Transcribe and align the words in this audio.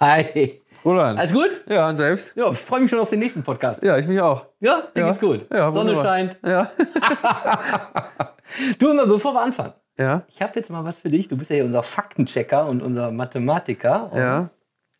Hi. 0.00 0.60
Roland. 0.84 1.18
Alles 1.18 1.32
gut? 1.32 1.64
Ja, 1.68 1.88
und 1.88 1.96
selbst? 1.96 2.36
Ja, 2.36 2.50
ich 2.50 2.58
freue 2.58 2.80
mich 2.80 2.90
schon 2.90 3.00
auf 3.00 3.10
den 3.10 3.18
nächsten 3.18 3.42
Podcast. 3.42 3.82
Ja, 3.82 3.98
ich 3.98 4.06
mich 4.06 4.20
auch. 4.20 4.46
Ja, 4.60 4.82
dir 4.94 5.00
Ja. 5.00 5.08
geht's 5.08 5.20
gut. 5.20 5.46
Ja, 5.52 5.72
Sonne 5.72 5.90
wunderbar. 5.90 6.04
scheint. 6.04 6.38
Ja. 6.44 6.70
Du 8.78 8.90
immer, 8.90 9.06
bevor 9.06 9.34
wir 9.34 9.40
anfangen. 9.42 9.72
Ja. 9.98 10.22
Ich 10.28 10.40
habe 10.40 10.52
jetzt 10.54 10.70
mal 10.70 10.84
was 10.84 11.00
für 11.00 11.08
dich. 11.10 11.26
Du 11.26 11.36
bist 11.36 11.50
ja 11.50 11.56
hier 11.56 11.64
unser 11.64 11.82
Faktenchecker 11.82 12.66
und 12.68 12.80
unser 12.80 13.10
Mathematiker. 13.10 14.12
Und 14.12 14.18
Ja. 14.20 14.50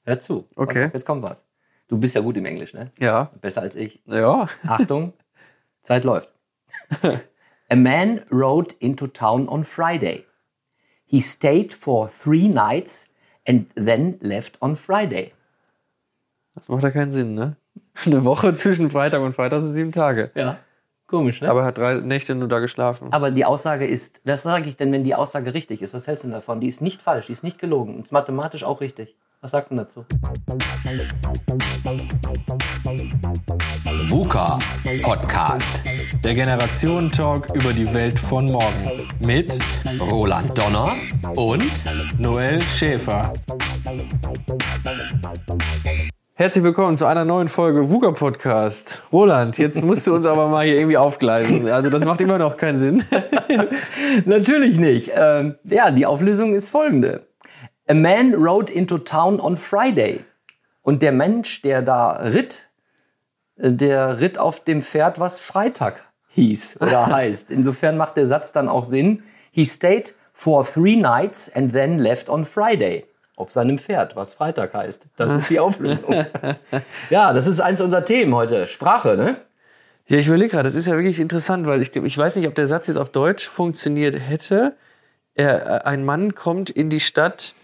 Hör 0.05 0.19
zu. 0.21 0.47
Okay. 0.57 0.91
Jetzt 0.93 1.07
kommt 1.07 1.23
was. 1.23 1.47
Du 1.87 1.97
bist 1.97 2.17
ja 2.17 2.21
gut 2.23 2.37
im 2.37 2.45
Englisch, 2.45 2.75
ne? 2.75 2.91
Ja. 2.99 3.31
Besser 3.41 3.63
als 3.63 3.77
ich. 3.77 4.03
Ja. 4.07 4.47
Achtung, 4.67 5.13
Zeit 5.83 6.03
läuft. 6.03 6.29
A 7.71 7.77
man 7.77 8.23
rode 8.33 8.75
into 8.81 9.07
town 9.07 9.49
on 9.49 9.65
Friday. 9.65 10.27
He 11.05 11.21
stayed 11.21 11.73
for 11.73 12.11
three 12.11 12.49
nights 12.49 13.09
and 13.47 13.67
then 13.75 14.19
left 14.21 14.61
on 14.61 14.77
Friday. 14.77 15.33
Das 16.55 16.69
macht 16.69 16.83
ja 16.83 16.91
keinen 16.91 17.13
Sinn, 17.13 17.35
ne? 17.35 17.57
Eine 18.07 18.25
Woche 18.25 18.55
zwischen 18.55 18.91
Freitag 18.91 19.21
und 19.21 19.35
Freitag 19.35 19.61
sind 19.61 19.75
sieben 19.75 19.93
Tage. 19.93 20.31
Ja, 20.35 20.59
komisch, 21.07 21.41
ne? 21.41 21.51
Aber 21.51 21.61
er 21.61 21.67
hat 21.67 21.79
drei 21.79 21.95
Nächte 21.95 22.35
nur 22.35 22.49
da 22.49 22.59
geschlafen. 22.59 23.13
Aber 23.13 23.31
die 23.31 23.45
Aussage 23.45 23.87
ist, 23.87 24.21
was 24.25 24.43
sage 24.43 24.69
ich 24.69 24.77
denn, 24.77 24.93
wenn 24.93 25.05
die 25.05 25.15
Aussage 25.15 25.55
richtig 25.55 25.83
ist? 25.83 25.95
Was 25.95 26.07
hältst 26.07 26.25
du 26.25 26.29
denn 26.29 26.35
davon? 26.35 26.61
Die 26.61 26.69
ist 26.69 26.81
nicht 26.81 27.03
falsch, 27.03 27.27
die 27.27 27.33
ist 27.33 27.45
nicht 27.45 27.59
gelogen 27.59 27.97
und 27.97 28.03
ist 28.03 28.13
mathematisch 28.13 28.65
auch 28.65 28.81
richtig. 28.81 29.17
Was 29.43 29.51
sagst 29.51 29.71
du 29.71 29.77
denn 29.77 29.85
dazu? 29.85 30.05
VUCA 34.09 34.59
Podcast. 35.03 35.83
Der 36.25 36.33
Generationen-Talk 36.33 37.55
über 37.55 37.73
die 37.75 37.93
Welt 37.93 38.19
von 38.19 38.47
morgen. 38.47 39.07
Mit 39.21 39.53
Roland 40.01 40.57
Donner 40.57 40.97
und 41.37 41.71
Noel 42.19 42.61
Schäfer. 42.63 43.35
Herzlich 46.33 46.65
willkommen 46.65 46.97
zu 46.97 47.05
einer 47.07 47.27
neuen 47.27 47.49
Folge 47.49 47.91
VUCA 47.91 48.13
Podcast. 48.13 49.03
Roland, 49.13 49.59
jetzt 49.59 49.85
musst 49.85 50.07
du 50.07 50.15
uns 50.15 50.25
aber 50.25 50.49
mal 50.49 50.65
hier 50.65 50.77
irgendwie 50.77 50.97
aufgleisen. 50.97 51.69
Also 51.69 51.91
das 51.91 52.07
macht 52.07 52.23
immer 52.23 52.39
noch 52.39 52.57
keinen 52.57 52.79
Sinn. 52.79 53.05
Natürlich 54.25 54.79
nicht. 54.79 55.13
Ähm, 55.15 55.57
ja, 55.65 55.91
die 55.91 56.07
Auflösung 56.07 56.55
ist 56.55 56.71
folgende. 56.71 57.27
A 57.89 57.95
man 57.95 58.35
rode 58.35 58.73
into 58.73 58.99
town 58.99 59.41
on 59.41 59.57
Friday. 59.57 60.25
Und 60.83 61.03
der 61.03 61.13
Mensch, 61.13 61.63
der 61.63 61.83
da 61.83 62.13
ritt, 62.13 62.69
äh, 63.57 63.73
der 63.73 64.21
ritt 64.21 64.39
auf 64.39 64.65
dem 64.65 64.83
Pferd, 64.83 65.21
was 65.21 65.39
Freitag 65.39 66.03
hieß 66.31 66.81
oder 66.81 67.07
heißt. 67.15 67.51
Insofern 67.51 67.97
macht 67.97 68.17
der 68.17 68.27
Satz 68.27 68.53
dann 68.53 68.69
auch 68.69 68.85
Sinn. 68.85 69.23
He 69.51 69.65
stayed 69.65 70.15
for 70.33 70.65
three 70.65 70.97
nights 70.97 71.51
and 71.55 71.73
then 71.73 71.99
left 71.99 72.29
on 72.29 72.45
Friday. 72.45 73.07
Auf 73.37 73.53
seinem 73.53 73.79
Pferd, 73.79 74.17
was 74.17 74.33
Freitag 74.35 74.73
heißt. 74.73 75.05
Das 75.17 75.33
ist 75.33 75.51
die 75.51 75.61
Auflösung. 75.61 76.25
ja, 77.11 77.33
das 77.33 77.47
ist 77.47 77.61
eins 77.61 77.81
unserer 77.81 78.05
Themen 78.05 78.35
heute. 78.35 78.67
Sprache, 78.67 79.17
ne? 79.17 79.37
Ja, 80.09 80.19
ich 80.19 80.29
überlege 80.29 80.51
gerade, 80.51 80.69
das 80.69 80.75
ist 80.75 80.87
ja 80.87 80.95
wirklich 80.95 81.21
interessant, 81.21 81.67
weil 81.67 81.83
ich, 81.83 81.95
ich 81.95 82.17
weiß 82.17 82.37
nicht, 82.37 82.47
ob 82.49 82.55
der 82.55 82.67
Satz 82.67 82.87
jetzt 82.87 82.97
auf 82.97 83.11
Deutsch 83.11 83.47
funktioniert 83.47 84.19
hätte. 84.19 84.77
Er, 85.35 85.67
äh, 85.67 85.85
ein 85.85 86.05
Mann 86.05 86.35
kommt 86.35 86.71
in 86.71 86.91
die 86.91 87.01
Stadt, 87.01 87.55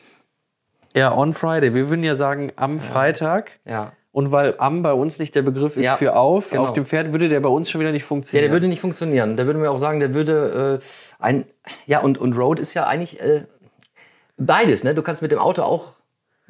ja, 0.95 1.17
on 1.17 1.33
Friday. 1.33 1.75
Wir 1.75 1.89
würden 1.89 2.05
ja 2.05 2.15
sagen 2.15 2.53
am 2.57 2.81
Freitag. 2.81 3.53
Ja. 3.65 3.93
Und 4.13 4.31
weil 4.31 4.55
am 4.59 4.83
bei 4.83 4.93
uns 4.93 5.19
nicht 5.19 5.35
der 5.35 5.41
Begriff 5.41 5.77
ist 5.79 5.87
Ja, 5.87 5.97
für 5.97 6.17
auf, 6.17 6.51
genau. 6.51 6.65
auf 6.65 6.75
dem 6.75 6.85
Pferd 6.85 7.13
würde 7.13 7.31
der 7.31 7.41
bei 7.41 7.49
uns 7.49 7.71
schon 7.71 7.81
wieder 7.81 7.93
nicht 7.93 8.03
Ja, 8.03 8.09
funktionieren. 8.09 8.45
der 8.45 8.53
würde 8.53 8.69
nicht 8.69 8.81
funktionieren. 8.81 9.37
Der 9.39 9.47
würde 9.47 9.59
mir 9.59 9.71
auch 9.71 9.79
sagen, 9.79 10.01
der 10.01 10.13
würde 10.13 10.81
äh, 10.83 10.85
ein 11.19 11.47
ja 11.87 12.01
und 12.01 12.19
und 12.19 12.35
Road 12.37 12.59
ist 12.61 12.75
ja 12.75 12.87
eigentlich 12.87 13.21
äh, 13.21 13.45
beides. 14.37 14.85
Ne, 14.85 14.95
du 14.95 15.01
kannst 15.03 15.23
mit 15.23 15.31
dem 15.33 15.39
Auto 15.39 15.63
auch. 15.63 15.95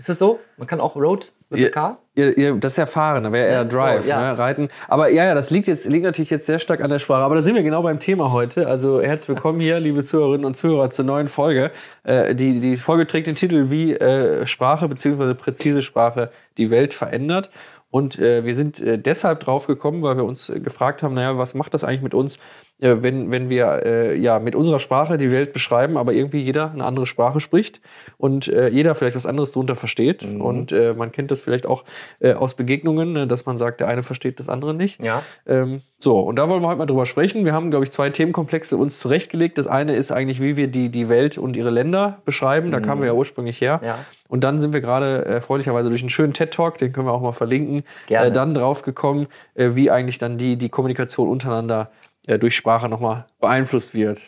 Ist 0.02 0.08
das 0.08 0.18
so? 0.18 0.40
Man 0.56 0.66
kann 0.66 0.80
auch 0.80 0.96
Road 0.96 1.30
mit 1.48 1.60
dem 1.60 1.70
Car. 1.70 1.98
Ihr, 2.16 2.36
ihr, 2.36 2.56
das 2.56 2.72
ist 2.72 2.78
ja 2.78 2.86
Fahren, 2.86 3.22
da 3.22 3.30
wäre 3.30 3.46
eher 3.46 3.52
Ja, 3.58 3.64
Drive, 3.64 4.04
ja. 4.04 4.32
ne, 4.32 4.36
Reiten. 4.36 4.68
Aber 4.88 5.08
ja, 5.10 5.26
ja, 5.26 5.32
das 5.36 5.50
liegt 5.50 5.68
jetzt 5.68 5.88
liegt 5.88 6.04
natürlich 6.04 6.28
jetzt 6.30 6.46
sehr 6.46 6.58
stark 6.58 6.80
an 6.80 6.90
der 6.90 6.98
Sprache. 6.98 7.22
Aber 7.22 7.36
da 7.36 7.40
sind 7.40 7.54
wir 7.54 7.62
genau 7.62 7.84
beim 7.84 8.00
Thema 8.00 8.32
heute. 8.32 8.66
Also 8.66 9.00
herzlich 9.00 9.28
willkommen 9.28 9.60
hier, 9.60 9.78
liebe 9.78 10.02
Zuhörerinnen 10.02 10.44
und 10.44 10.56
Zuhörer, 10.56 10.90
zur 10.90 11.04
neuen 11.04 11.28
Folge. 11.28 11.70
Äh, 12.02 12.34
die, 12.34 12.58
die 12.58 12.76
Folge 12.76 13.06
trägt 13.06 13.28
den 13.28 13.36
Titel 13.36 13.70
wie 13.70 13.92
äh, 13.94 14.44
Sprache 14.44 14.88
beziehungsweise 14.88 15.36
präzise 15.36 15.82
Sprache 15.82 16.32
die 16.58 16.72
Welt 16.72 16.94
verändert. 16.94 17.50
Und 17.92 18.18
äh, 18.18 18.44
wir 18.44 18.54
sind 18.54 18.80
äh, 18.80 18.98
deshalb 18.98 19.40
drauf 19.40 19.68
gekommen, 19.68 20.02
weil 20.02 20.16
wir 20.16 20.24
uns 20.24 20.48
äh, 20.48 20.58
gefragt 20.58 21.04
haben, 21.04 21.14
naja, 21.14 21.38
was 21.38 21.54
macht 21.54 21.74
das 21.74 21.84
eigentlich 21.84 22.02
mit 22.02 22.14
uns, 22.14 22.40
wenn, 22.82 23.30
wenn 23.30 23.48
wir 23.48 23.82
äh, 23.84 24.18
ja 24.18 24.38
mit 24.38 24.54
unserer 24.54 24.78
Sprache 24.78 25.16
die 25.16 25.30
Welt 25.30 25.52
beschreiben, 25.52 25.96
aber 25.96 26.12
irgendwie 26.12 26.40
jeder 26.40 26.72
eine 26.72 26.84
andere 26.84 27.06
Sprache 27.06 27.40
spricht 27.40 27.80
und 28.18 28.48
äh, 28.48 28.68
jeder 28.68 28.94
vielleicht 28.94 29.16
was 29.16 29.26
anderes 29.26 29.52
darunter 29.52 29.76
versteht. 29.76 30.22
Und 30.22 30.72
äh, 30.72 30.92
man 30.94 31.12
kennt 31.12 31.30
das 31.30 31.40
vielleicht 31.40 31.66
auch 31.66 31.84
äh, 32.20 32.32
aus 32.32 32.54
Begegnungen, 32.54 33.12
ne, 33.12 33.26
dass 33.26 33.46
man 33.46 33.56
sagt, 33.56 33.80
der 33.80 33.88
eine 33.88 34.02
versteht 34.02 34.40
das 34.40 34.48
andere 34.48 34.74
nicht. 34.74 35.02
Ja. 35.02 35.22
Ähm, 35.46 35.82
so, 35.98 36.18
und 36.18 36.34
da 36.34 36.48
wollen 36.48 36.62
wir 36.62 36.68
heute 36.68 36.78
mal 36.78 36.86
drüber 36.86 37.06
sprechen. 37.06 37.44
Wir 37.44 37.52
haben, 37.52 37.70
glaube 37.70 37.84
ich, 37.84 37.92
zwei 37.92 38.10
Themenkomplexe 38.10 38.76
uns 38.76 38.98
zurechtgelegt. 38.98 39.56
Das 39.56 39.68
eine 39.68 39.94
ist 39.94 40.10
eigentlich, 40.10 40.40
wie 40.40 40.56
wir 40.56 40.66
die, 40.66 40.88
die 40.88 41.08
Welt 41.08 41.38
und 41.38 41.56
ihre 41.56 41.70
Länder 41.70 42.18
beschreiben. 42.24 42.72
Da 42.72 42.80
kamen 42.80 43.02
wir 43.02 43.06
ja 43.06 43.14
ursprünglich 43.14 43.60
her. 43.60 43.80
Ja. 43.84 43.98
Und 44.28 44.44
dann 44.44 44.58
sind 44.58 44.72
wir 44.72 44.80
gerade 44.80 45.24
äh, 45.26 45.34
erfreulicherweise 45.34 45.90
durch 45.90 46.00
einen 46.00 46.10
schönen 46.10 46.32
TED-Talk, 46.32 46.78
den 46.78 46.92
können 46.92 47.06
wir 47.06 47.12
auch 47.12 47.20
mal 47.20 47.32
verlinken, 47.32 47.82
Gerne. 48.06 48.28
äh, 48.28 48.32
dann 48.32 48.54
drauf 48.54 48.82
gekommen, 48.82 49.26
äh, 49.54 49.74
wie 49.74 49.90
eigentlich 49.90 50.18
dann 50.18 50.38
die, 50.38 50.56
die 50.56 50.70
Kommunikation 50.70 51.28
untereinander 51.28 51.90
äh, 52.26 52.38
durch 52.38 52.56
Sprache 52.56 52.88
nochmal 52.88 53.26
beeinflusst 53.40 53.94
wird. 53.94 54.20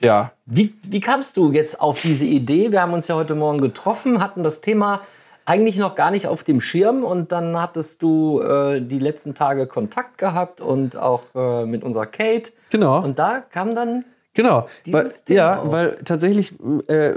Ja, 0.00 0.32
Wie, 0.46 0.74
wie 0.82 1.00
kamst 1.00 1.36
du 1.36 1.52
jetzt 1.52 1.80
auf 1.80 2.00
diese 2.00 2.24
Idee? 2.24 2.72
Wir 2.72 2.82
haben 2.82 2.92
uns 2.92 3.06
ja 3.06 3.14
heute 3.14 3.36
Morgen 3.36 3.60
getroffen, 3.60 4.20
hatten 4.20 4.42
das 4.42 4.60
Thema 4.60 5.00
eigentlich 5.44 5.76
noch 5.76 5.94
gar 5.94 6.10
nicht 6.10 6.26
auf 6.26 6.44
dem 6.44 6.60
Schirm 6.60 7.04
und 7.04 7.32
dann 7.32 7.60
hattest 7.60 8.02
du 8.02 8.40
äh, 8.40 8.80
die 8.80 8.98
letzten 8.98 9.34
Tage 9.34 9.66
Kontakt 9.66 10.18
gehabt 10.18 10.60
und 10.60 10.96
auch 10.96 11.22
äh, 11.34 11.66
mit 11.66 11.84
unserer 11.84 12.06
Kate. 12.06 12.52
genau. 12.70 13.02
Und 13.02 13.18
da 13.18 13.40
kam 13.40 13.74
dann 13.74 14.04
Genau, 14.34 14.66
weil, 14.86 15.10
ja, 15.28 15.60
auch. 15.60 15.72
weil 15.72 15.98
tatsächlich, 16.04 16.54
äh, 16.88 17.12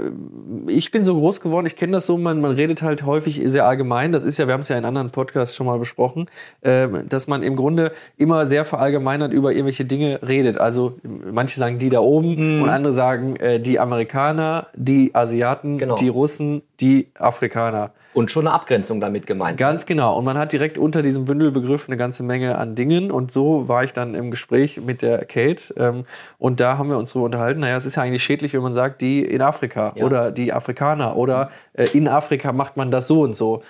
ich 0.66 0.90
bin 0.90 1.02
so 1.02 1.14
groß 1.18 1.40
geworden, 1.40 1.64
ich 1.66 1.74
kenne 1.76 1.92
das 1.92 2.04
so, 2.06 2.18
man, 2.18 2.42
man 2.42 2.50
redet 2.52 2.82
halt 2.82 3.06
häufig 3.06 3.40
sehr 3.46 3.66
allgemein, 3.66 4.12
das 4.12 4.22
ist 4.22 4.36
ja, 4.38 4.46
wir 4.46 4.52
haben 4.52 4.60
es 4.60 4.68
ja 4.68 4.76
in 4.76 4.84
anderen 4.84 5.10
Podcasts 5.10 5.56
schon 5.56 5.66
mal 5.66 5.78
besprochen, 5.78 6.28
äh, 6.60 6.88
dass 7.08 7.26
man 7.26 7.42
im 7.42 7.56
Grunde 7.56 7.92
immer 8.18 8.44
sehr 8.44 8.66
verallgemeinert 8.66 9.32
über 9.32 9.52
irgendwelche 9.52 9.86
Dinge 9.86 10.20
redet. 10.28 10.58
Also 10.58 10.94
manche 11.32 11.58
sagen 11.58 11.78
die 11.78 11.88
da 11.88 12.00
oben 12.00 12.56
Mhm. 12.56 12.62
und 12.64 12.68
andere 12.68 12.92
sagen 12.92 13.36
äh, 13.36 13.60
die 13.60 13.78
Amerikaner, 13.80 14.66
die 14.74 15.14
Asiaten, 15.14 15.78
Genau. 15.78 15.94
die 15.94 16.08
Russen, 16.08 16.62
die 16.80 17.08
Afrikaner. 17.18 17.92
Und 18.16 18.30
schon 18.30 18.46
eine 18.46 18.54
Abgrenzung 18.54 18.98
damit 18.98 19.26
gemeint. 19.26 19.58
Ganz 19.58 19.84
genau. 19.84 20.16
Und 20.16 20.24
man 20.24 20.38
hat 20.38 20.52
direkt 20.52 20.78
unter 20.78 21.02
diesem 21.02 21.26
Bündelbegriff 21.26 21.86
eine 21.86 21.98
ganze 21.98 22.22
Menge 22.22 22.56
an 22.56 22.74
Dingen. 22.74 23.10
Und 23.10 23.30
so 23.30 23.68
war 23.68 23.84
ich 23.84 23.92
dann 23.92 24.14
im 24.14 24.30
Gespräch 24.30 24.80
mit 24.80 25.02
der 25.02 25.26
Kate. 25.26 25.74
Ähm, 25.76 26.04
und 26.38 26.60
da 26.60 26.78
haben 26.78 26.88
wir 26.88 26.96
uns 26.96 27.12
darüber 27.12 27.26
unterhalten. 27.26 27.60
Naja, 27.60 27.76
es 27.76 27.84
ist 27.84 27.96
ja 27.96 28.02
eigentlich 28.02 28.24
schädlich, 28.24 28.54
wenn 28.54 28.62
man 28.62 28.72
sagt, 28.72 29.02
die 29.02 29.22
in 29.22 29.42
Afrika 29.42 29.92
Ja. 29.96 30.04
oder 30.06 30.30
die 30.30 30.50
Afrikaner 30.52 31.14
oder 31.16 31.50
äh, 31.74 31.88
in 31.92 32.08
Afrika 32.08 32.52
macht 32.52 32.78
man 32.78 32.90
das 32.90 33.06
so 33.06 33.20
und 33.20 33.36
so. 33.36 33.62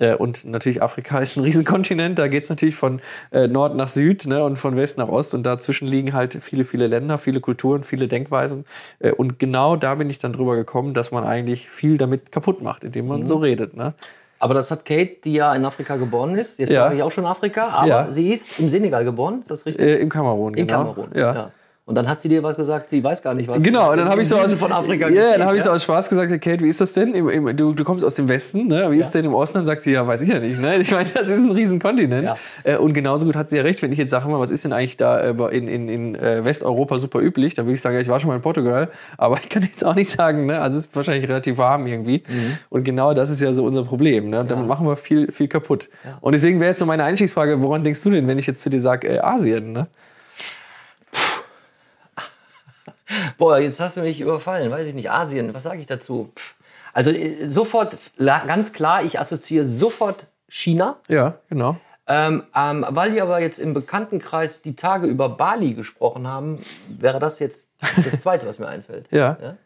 Äh, 0.00 0.14
und 0.14 0.44
natürlich 0.44 0.82
Afrika 0.82 1.20
ist 1.20 1.36
ein 1.36 1.44
Riesenkontinent. 1.44 2.18
Da 2.18 2.26
geht's 2.26 2.48
natürlich 2.48 2.74
von 2.74 3.00
äh, 3.30 3.46
Nord 3.46 3.76
nach 3.76 3.88
Süd 3.88 4.26
ne, 4.26 4.42
und 4.42 4.56
von 4.56 4.74
West 4.76 4.98
nach 4.98 5.08
Ost. 5.08 5.34
Und 5.34 5.44
dazwischen 5.44 5.86
liegen 5.86 6.12
halt 6.12 6.36
viele, 6.42 6.64
viele 6.64 6.88
Länder, 6.88 7.18
viele 7.18 7.40
Kulturen, 7.40 7.84
viele 7.84 8.08
Denkweisen. 8.08 8.64
Äh, 8.98 9.12
und 9.12 9.38
genau 9.38 9.76
da 9.76 9.94
bin 9.94 10.10
ich 10.10 10.18
dann 10.18 10.32
drüber 10.32 10.56
gekommen, 10.56 10.94
dass 10.94 11.12
man 11.12 11.22
eigentlich 11.24 11.70
viel 11.70 11.98
damit 11.98 12.32
kaputt 12.32 12.62
macht, 12.62 12.82
indem 12.82 13.06
man 13.06 13.24
so 13.26 13.36
redet. 13.36 13.76
Ne? 13.76 13.94
Aber 14.38 14.54
das 14.54 14.70
hat 14.70 14.86
Kate, 14.86 15.16
die 15.22 15.34
ja 15.34 15.54
in 15.54 15.64
Afrika 15.66 15.96
geboren 15.96 16.34
ist. 16.34 16.58
Jetzt 16.58 16.72
Ja. 16.72 16.86
war 16.86 16.94
ich 16.94 17.02
auch 17.02 17.12
schon 17.12 17.26
Afrika, 17.26 17.68
aber 17.68 17.86
Ja. 17.86 18.10
sie 18.10 18.32
ist 18.32 18.58
im 18.58 18.70
Senegal 18.70 19.04
geboren. 19.04 19.40
Ist 19.42 19.50
das 19.50 19.66
richtig? 19.66 19.84
Äh, 19.86 19.96
Im 19.98 20.08
Kamerun, 20.08 20.54
in 20.54 20.66
genau. 20.66 20.78
Kamerun. 20.94 21.10
Ja. 21.14 21.52
Und 21.90 21.96
dann 21.96 22.08
hat 22.08 22.20
sie 22.20 22.28
dir 22.28 22.40
was 22.44 22.54
gesagt, 22.54 22.88
sie 22.88 23.02
weiß 23.02 23.20
gar 23.20 23.34
nicht 23.34 23.48
was. 23.48 23.64
Genau, 23.64 23.90
und 23.90 23.96
dann 23.96 24.08
habe 24.08 24.20
ich 24.20 24.28
so 24.28 24.38
aus 24.38 24.54
von 24.54 24.70
Afrika 24.70 25.08
Ja, 25.08 25.08
geschieht, 25.08 25.40
dann 25.40 25.44
habe 25.48 25.56
ich 25.56 25.64
so 25.64 25.70
ja? 25.70 25.74
aus 25.74 25.82
Spaß 25.82 26.08
gesagt, 26.08 26.30
Kate, 26.40 26.62
wie 26.62 26.68
ist 26.68 26.80
das 26.80 26.92
denn? 26.92 27.12
Du, 27.56 27.74
du 27.74 27.82
kommst 27.82 28.04
aus 28.04 28.14
dem 28.14 28.28
Westen, 28.28 28.68
ne? 28.68 28.92
Wie 28.92 28.98
ist 28.98 29.06
es 29.06 29.10
denn 29.10 29.24
im 29.24 29.34
Osten? 29.34 29.58
Dann 29.58 29.66
sagt 29.66 29.82
sie, 29.82 29.90
ja, 29.90 30.06
weiß 30.06 30.22
ich 30.22 30.28
ja 30.28 30.38
nicht. 30.38 30.60
Ne? 30.60 30.76
Ich 30.76 30.92
meine, 30.92 31.10
das 31.12 31.28
ist 31.28 31.44
ein 31.44 31.50
Riesenkontinent. 31.50 32.26
Ja. 32.28 32.36
Äh, 32.62 32.76
und 32.76 32.94
genauso 32.94 33.26
gut 33.26 33.34
hat 33.34 33.48
sie 33.48 33.56
ja 33.56 33.62
recht, 33.62 33.82
wenn 33.82 33.90
ich 33.90 33.98
jetzt 33.98 34.10
sage 34.12 34.28
mal, 34.28 34.38
was 34.38 34.52
ist 34.52 34.64
denn 34.64 34.72
eigentlich 34.72 34.98
da 34.98 35.18
äh, 35.18 35.56
in, 35.56 35.66
in, 35.66 35.88
in 35.88 36.14
äh, 36.14 36.44
Westeuropa 36.44 36.96
super 36.98 37.18
üblich? 37.18 37.54
Dann 37.54 37.66
würde 37.66 37.74
ich 37.74 37.80
sagen, 37.80 37.96
ja, 37.96 38.02
ich 38.02 38.08
war 38.08 38.20
schon 38.20 38.28
mal 38.28 38.36
in 38.36 38.42
Portugal, 38.42 38.88
aber 39.18 39.38
ich 39.42 39.48
kann 39.48 39.64
jetzt 39.64 39.84
auch 39.84 39.96
nicht 39.96 40.10
sagen, 40.10 40.46
ne? 40.46 40.60
Also 40.60 40.78
es 40.78 40.86
ist 40.86 40.94
wahrscheinlich 40.94 41.28
relativ 41.28 41.58
warm 41.58 41.88
irgendwie. 41.88 42.22
Mhm. 42.28 42.58
Und 42.68 42.84
genau 42.84 43.14
das 43.14 43.30
ist 43.30 43.40
ja 43.40 43.52
so 43.52 43.64
unser 43.64 43.82
Problem. 43.82 44.30
Ne? 44.30 44.44
Damit 44.46 44.68
machen 44.68 44.86
wir 44.86 44.94
viel, 44.94 45.32
viel 45.32 45.48
kaputt. 45.48 45.88
Und 46.20 46.36
deswegen 46.36 46.60
wäre 46.60 46.70
jetzt 46.70 46.78
so 46.78 46.86
meine 46.86 47.02
Einstiegsfrage, 47.02 47.60
woran 47.60 47.82
denkst 47.82 48.00
du 48.04 48.10
denn, 48.10 48.28
wenn 48.28 48.38
ich 48.38 48.46
jetzt 48.46 48.62
zu 48.62 48.70
dir 48.70 48.80
sage, 48.80 49.08
äh, 49.08 49.18
Asien, 49.18 49.72
ne? 49.72 49.88
Boah, 53.38 53.58
jetzt 53.58 53.80
hast 53.80 53.96
du 53.96 54.02
mich 54.02 54.20
überfallen, 54.20 54.70
weiß 54.70 54.86
ich 54.86 54.94
nicht. 54.94 55.10
Asien, 55.10 55.54
was 55.54 55.64
sage 55.64 55.80
ich 55.80 55.86
dazu? 55.86 56.32
Pff. 56.36 56.54
Also 56.92 57.10
äh, 57.10 57.48
sofort, 57.48 57.98
ganz 58.18 58.72
klar, 58.72 59.04
ich 59.04 59.18
assoziiere 59.18 59.64
sofort 59.64 60.26
China. 60.48 60.96
Ja, 61.08 61.38
genau. 61.48 61.76
Ähm, 62.06 62.42
ähm, 62.56 62.84
weil 62.88 63.12
die 63.12 63.20
aber 63.20 63.40
jetzt 63.40 63.58
im 63.58 63.72
Bekanntenkreis 63.72 64.62
die 64.62 64.74
Tage 64.74 65.06
über 65.06 65.28
Bali 65.28 65.74
gesprochen 65.74 66.26
haben, 66.26 66.58
wäre 66.88 67.20
das 67.20 67.38
jetzt 67.38 67.68
das 67.96 68.20
Zweite, 68.20 68.46
was 68.46 68.58
mir 68.58 68.68
einfällt. 68.68 69.06
Ja. 69.12 69.38
Ja? 69.40 69.56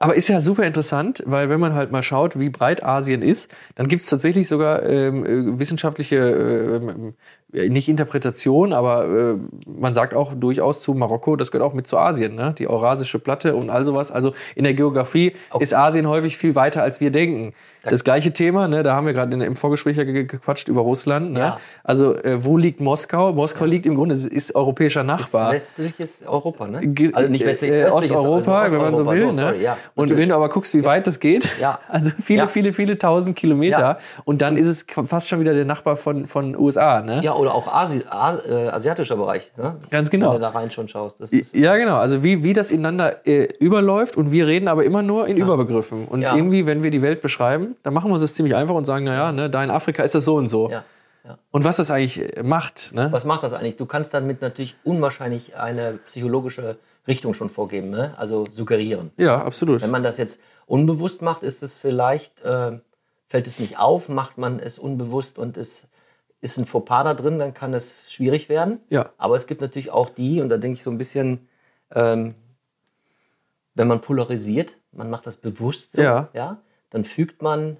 Aber 0.00 0.14
ist 0.14 0.28
ja 0.28 0.40
super 0.40 0.62
interessant, 0.64 1.22
weil 1.26 1.48
wenn 1.48 1.58
man 1.58 1.74
halt 1.74 1.90
mal 1.90 2.04
schaut, 2.04 2.38
wie 2.38 2.50
breit 2.50 2.84
Asien 2.84 3.20
ist, 3.20 3.50
dann 3.74 3.88
gibt 3.88 4.02
es 4.02 4.08
tatsächlich 4.08 4.46
sogar 4.46 4.84
ähm, 4.84 5.24
äh, 5.24 5.58
wissenschaftliche, 5.58 6.16
ähm, 6.16 7.14
äh, 7.47 7.47
nicht 7.52 7.88
Interpretation, 7.88 8.72
aber 8.72 9.04
äh, 9.06 9.34
man 9.66 9.94
sagt 9.94 10.12
auch 10.14 10.32
durchaus 10.34 10.80
zu 10.82 10.92
Marokko, 10.94 11.36
das 11.36 11.50
gehört 11.50 11.68
auch 11.70 11.74
mit 11.74 11.86
zu 11.86 11.96
Asien, 11.98 12.34
ne? 12.34 12.54
die 12.58 12.68
Eurasische 12.68 13.18
Platte 13.18 13.56
und 13.56 13.70
all 13.70 13.84
sowas. 13.84 14.10
Also 14.10 14.34
in 14.54 14.64
der 14.64 14.74
Geografie 14.74 15.32
ist 15.58 15.74
Asien 15.74 16.06
häufig 16.08 16.36
viel 16.36 16.54
weiter, 16.54 16.82
als 16.82 17.00
wir 17.00 17.10
denken. 17.10 17.54
Das 17.84 18.04
gleiche 18.04 18.32
Thema, 18.32 18.68
ne, 18.68 18.82
da 18.82 18.94
haben 18.94 19.06
wir 19.06 19.14
gerade 19.14 19.32
im 19.42 19.56
Vorgespräch 19.56 19.96
ja 19.96 20.04
ge- 20.04 20.24
gequatscht 20.24 20.68
über 20.68 20.82
Russland. 20.82 21.32
Ne? 21.32 21.38
Ja. 21.38 21.60
Also 21.84 22.16
äh, 22.16 22.44
wo 22.44 22.58
liegt 22.58 22.80
Moskau? 22.80 23.32
Moskau 23.32 23.64
liegt 23.64 23.86
im 23.86 23.94
Grunde, 23.94 24.14
es 24.14 24.26
ist 24.26 24.54
europäischer 24.54 25.04
Nachbar. 25.04 25.52
Westliches 25.52 26.20
Europa, 26.26 26.66
ne? 26.66 26.80
Also 27.14 27.30
nicht 27.30 27.46
westlich, 27.46 27.70
äh, 27.70 27.84
östliches, 27.84 28.10
Osteuropa, 28.16 28.62
also 28.62 28.76
wenn 28.76 28.82
man 28.84 28.94
so 28.94 29.06
will. 29.06 29.24
Osteuropa, 29.26 29.32
ne? 29.40 29.48
sorry, 29.52 29.62
ja, 29.64 29.76
und 29.94 30.18
wenn 30.18 30.28
du 30.28 30.34
aber 30.34 30.48
guckst, 30.50 30.74
wie 30.74 30.84
weit 30.84 31.06
das 31.06 31.18
geht, 31.20 31.48
Ja. 31.60 31.78
also 31.88 32.10
viele, 32.20 32.40
Ja. 32.40 32.46
viele, 32.48 32.72
viele 32.74 32.98
tausend 32.98 33.36
Kilometer, 33.36 33.78
Ja. 33.80 33.98
und 34.24 34.42
dann 34.42 34.56
ist 34.58 34.66
es 34.66 34.84
fast 35.06 35.28
schon 35.28 35.40
wieder 35.40 35.54
der 35.54 35.64
Nachbar 35.64 35.96
von, 35.96 36.26
von 36.26 36.56
USA. 36.58 37.00
Ne? 37.00 37.20
Ja, 37.22 37.34
oder 37.38 37.54
auch 37.54 37.66
Asi 37.68 38.00
äh, 38.00 38.68
asiatischer 38.68 39.16
Bereich. 39.16 39.50
Ne? 39.56 39.76
Ganz 39.90 40.10
genau. 40.10 40.28
Wenn 40.32 40.34
du 40.34 40.40
da 40.40 40.50
rein 40.50 40.70
schon 40.70 40.88
schaust. 40.88 41.18
Ja, 41.54 41.76
genau. 41.76 41.96
Also 41.96 42.22
wie, 42.22 42.42
wie 42.44 42.52
das 42.52 42.70
ineinander 42.70 43.26
äh, 43.26 43.44
überläuft 43.58 44.16
und 44.16 44.30
wir 44.32 44.46
reden 44.46 44.68
aber 44.68 44.84
immer 44.84 45.02
nur 45.02 45.26
in 45.26 45.36
Überbegriffen. 45.36 46.06
Und 46.06 46.22
Ja. 46.22 46.34
irgendwie, 46.36 46.66
wenn 46.66 46.82
wir 46.82 46.90
die 46.90 47.02
Welt 47.02 47.20
beschreiben, 47.22 47.76
dann 47.82 47.94
machen 47.94 48.10
wir 48.10 48.14
uns 48.14 48.22
das 48.22 48.34
ziemlich 48.34 48.54
einfach 48.54 48.74
und 48.74 48.84
sagen, 48.84 49.04
naja, 49.04 49.32
ne, 49.32 49.48
da 49.48 49.62
in 49.64 49.70
Afrika 49.70 50.02
ist 50.02 50.14
das 50.14 50.24
so 50.24 50.36
und 50.36 50.48
so. 50.48 50.70
ja. 50.70 50.84
Ja. 51.24 51.36
Und 51.50 51.64
was 51.64 51.76
das 51.76 51.90
eigentlich 51.90 52.36
äh, 52.36 52.42
macht, 52.42 52.92
ne? 52.94 53.08
Was 53.10 53.24
macht 53.24 53.42
das 53.42 53.52
eigentlich? 53.52 53.76
Du 53.76 53.86
kannst 53.86 54.14
damit 54.14 54.40
natürlich 54.40 54.76
unwahrscheinlich 54.84 55.56
eine 55.56 55.98
psychologische 56.06 56.78
Richtung 57.06 57.34
schon 57.34 57.50
vorgeben, 57.50 57.90
ne? 57.90 58.14
also 58.16 58.44
suggerieren. 58.50 59.10
Ja, 59.16 59.42
absolut. 59.42 59.82
Wenn 59.82 59.90
man 59.90 60.02
das 60.04 60.16
jetzt 60.16 60.40
unbewusst 60.66 61.20
macht, 61.20 61.42
ist 61.42 61.62
es 61.62 61.76
vielleicht, 61.76 62.42
äh, 62.44 62.78
fällt 63.28 63.46
es 63.46 63.58
nicht 63.58 63.78
auf, 63.78 64.08
macht 64.08 64.38
man 64.38 64.58
es 64.60 64.78
unbewusst 64.78 65.38
und 65.38 65.56
es 65.56 65.86
ist 66.40 66.56
ein 66.58 66.66
Fauxpas 66.66 67.04
da 67.04 67.14
drin, 67.14 67.38
dann 67.38 67.54
kann 67.54 67.74
es 67.74 68.10
schwierig 68.12 68.48
werden. 68.48 68.80
Ja. 68.90 69.10
Aber 69.18 69.36
es 69.36 69.46
gibt 69.46 69.60
natürlich 69.60 69.90
auch 69.90 70.08
die, 70.10 70.40
und 70.40 70.48
da 70.50 70.56
denke 70.56 70.76
ich 70.78 70.84
so 70.84 70.90
ein 70.90 70.98
bisschen, 70.98 71.48
ähm, 71.94 72.34
wenn 73.74 73.88
man 73.88 74.00
polarisiert, 74.00 74.74
man 74.92 75.10
macht 75.10 75.26
das 75.26 75.36
bewusst 75.36 75.94
so, 75.94 76.02
Ja. 76.02 76.28
ja, 76.32 76.58
dann 76.90 77.04
fügt 77.04 77.42
man 77.42 77.76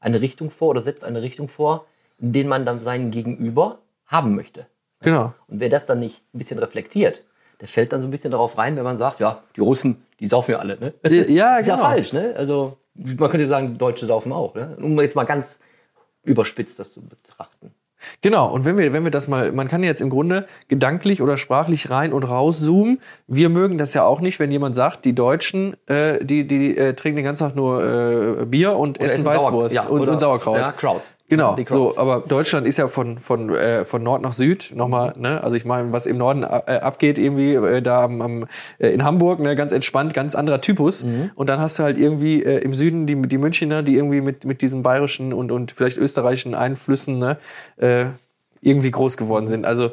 eine 0.00 0.20
Richtung 0.20 0.50
vor 0.50 0.68
oder 0.68 0.82
setzt 0.82 1.04
eine 1.04 1.22
Richtung 1.22 1.48
vor, 1.48 1.86
in 2.18 2.32
den 2.32 2.48
man 2.48 2.66
dann 2.66 2.80
seinen 2.80 3.10
Gegenüber 3.10 3.78
haben 4.06 4.34
möchte. 4.34 4.66
Genau. 5.00 5.32
Und 5.48 5.60
wer 5.60 5.68
das 5.68 5.86
dann 5.86 5.98
nicht 6.00 6.22
ein 6.34 6.38
bisschen 6.38 6.58
reflektiert, 6.58 7.22
der 7.60 7.68
fällt 7.68 7.92
dann 7.92 8.00
so 8.00 8.06
ein 8.06 8.10
bisschen 8.10 8.30
darauf 8.32 8.58
rein, 8.58 8.76
wenn 8.76 8.84
man 8.84 8.98
sagt, 8.98 9.20
ja, 9.20 9.42
die 9.56 9.60
Russen, 9.60 10.04
die 10.20 10.26
saufen 10.28 10.52
ja 10.52 10.58
alle, 10.58 10.78
ne? 10.78 10.92
Die- 11.08 11.32
ja, 11.34 11.56
ist 11.58 11.66
ja 11.68 11.76
genau. 11.76 11.86
falsch, 11.88 12.12
ne? 12.12 12.34
Also 12.36 12.78
man 12.94 13.30
könnte 13.30 13.48
sagen, 13.48 13.78
Deutsche 13.78 14.06
saufen 14.06 14.32
auch, 14.32 14.54
ne? 14.54 14.76
Um 14.80 15.00
jetzt 15.00 15.16
mal 15.16 15.24
ganz 15.24 15.60
überspitzt 16.24 16.78
das 16.78 16.92
zu 16.92 17.00
betrachten. 17.02 17.72
Genau, 18.20 18.52
und 18.52 18.64
wenn 18.64 18.78
wir, 18.78 18.92
wenn 18.92 19.04
wir 19.04 19.10
das 19.10 19.28
mal, 19.28 19.52
man 19.52 19.68
kann 19.68 19.82
jetzt 19.82 20.00
im 20.00 20.10
Grunde 20.10 20.46
gedanklich 20.68 21.22
oder 21.22 21.36
sprachlich 21.36 21.90
rein 21.90 22.12
und 22.12 22.24
raus 22.24 22.60
zoomen. 22.60 23.00
Wir 23.26 23.48
mögen 23.48 23.78
das 23.78 23.94
ja 23.94 24.04
auch 24.04 24.20
nicht, 24.20 24.38
wenn 24.38 24.50
jemand 24.50 24.76
sagt, 24.76 25.04
die 25.04 25.14
Deutschen, 25.14 25.76
äh, 25.86 26.24
die, 26.24 26.46
die 26.46 26.76
äh, 26.76 26.94
trinken 26.94 27.16
den 27.16 27.24
ganzen 27.24 27.44
Tag 27.48 27.56
nur 27.56 28.40
äh, 28.40 28.44
Bier 28.46 28.76
und 28.76 29.00
essen 29.00 29.16
essen 29.20 29.24
Weißwurst 29.26 29.74
Sauer- 29.74 29.84
ja, 29.84 29.88
und, 29.90 30.00
oder- 30.00 30.12
und 30.12 30.18
Sauerkraut. 30.18 30.58
ja, 30.58 30.72
Krauts. 30.72 31.14
Genau, 31.32 31.56
so, 31.66 31.96
aber 31.96 32.20
Deutschland 32.20 32.66
ist 32.66 32.76
ja 32.76 32.88
von, 32.88 33.18
von, 33.18 33.48
äh, 33.54 33.86
von 33.86 34.02
Nord 34.02 34.20
nach 34.20 34.34
Süd 34.34 34.70
nochmal, 34.74 35.14
ne? 35.16 35.42
Also 35.42 35.56
ich 35.56 35.64
meine, 35.64 35.90
was 35.90 36.04
im 36.04 36.18
Norden 36.18 36.42
äh, 36.42 36.46
abgeht, 36.46 37.16
irgendwie 37.16 37.54
äh, 37.54 37.80
da 37.80 38.04
am, 38.04 38.20
am, 38.20 38.46
äh, 38.78 38.88
in 38.90 39.02
Hamburg, 39.02 39.40
ne, 39.40 39.56
ganz 39.56 39.72
entspannt, 39.72 40.12
ganz 40.12 40.34
anderer 40.34 40.60
Typus. 40.60 41.04
Mhm. 41.04 41.30
Und 41.34 41.46
dann 41.46 41.58
hast 41.58 41.78
du 41.78 41.84
halt 41.84 41.96
irgendwie 41.96 42.42
äh, 42.42 42.58
im 42.58 42.74
Süden 42.74 43.06
die, 43.06 43.14
die 43.22 43.38
Münchner, 43.38 43.82
die 43.82 43.96
irgendwie 43.96 44.20
mit, 44.20 44.44
mit 44.44 44.60
diesen 44.60 44.82
bayerischen 44.82 45.32
und, 45.32 45.50
und 45.50 45.72
vielleicht 45.72 45.96
österreichischen 45.96 46.54
Einflüssen 46.54 47.18
ne, 47.18 47.38
äh, 47.78 48.08
irgendwie 48.60 48.90
groß 48.90 49.16
geworden 49.16 49.48
sind. 49.48 49.64
Also 49.64 49.92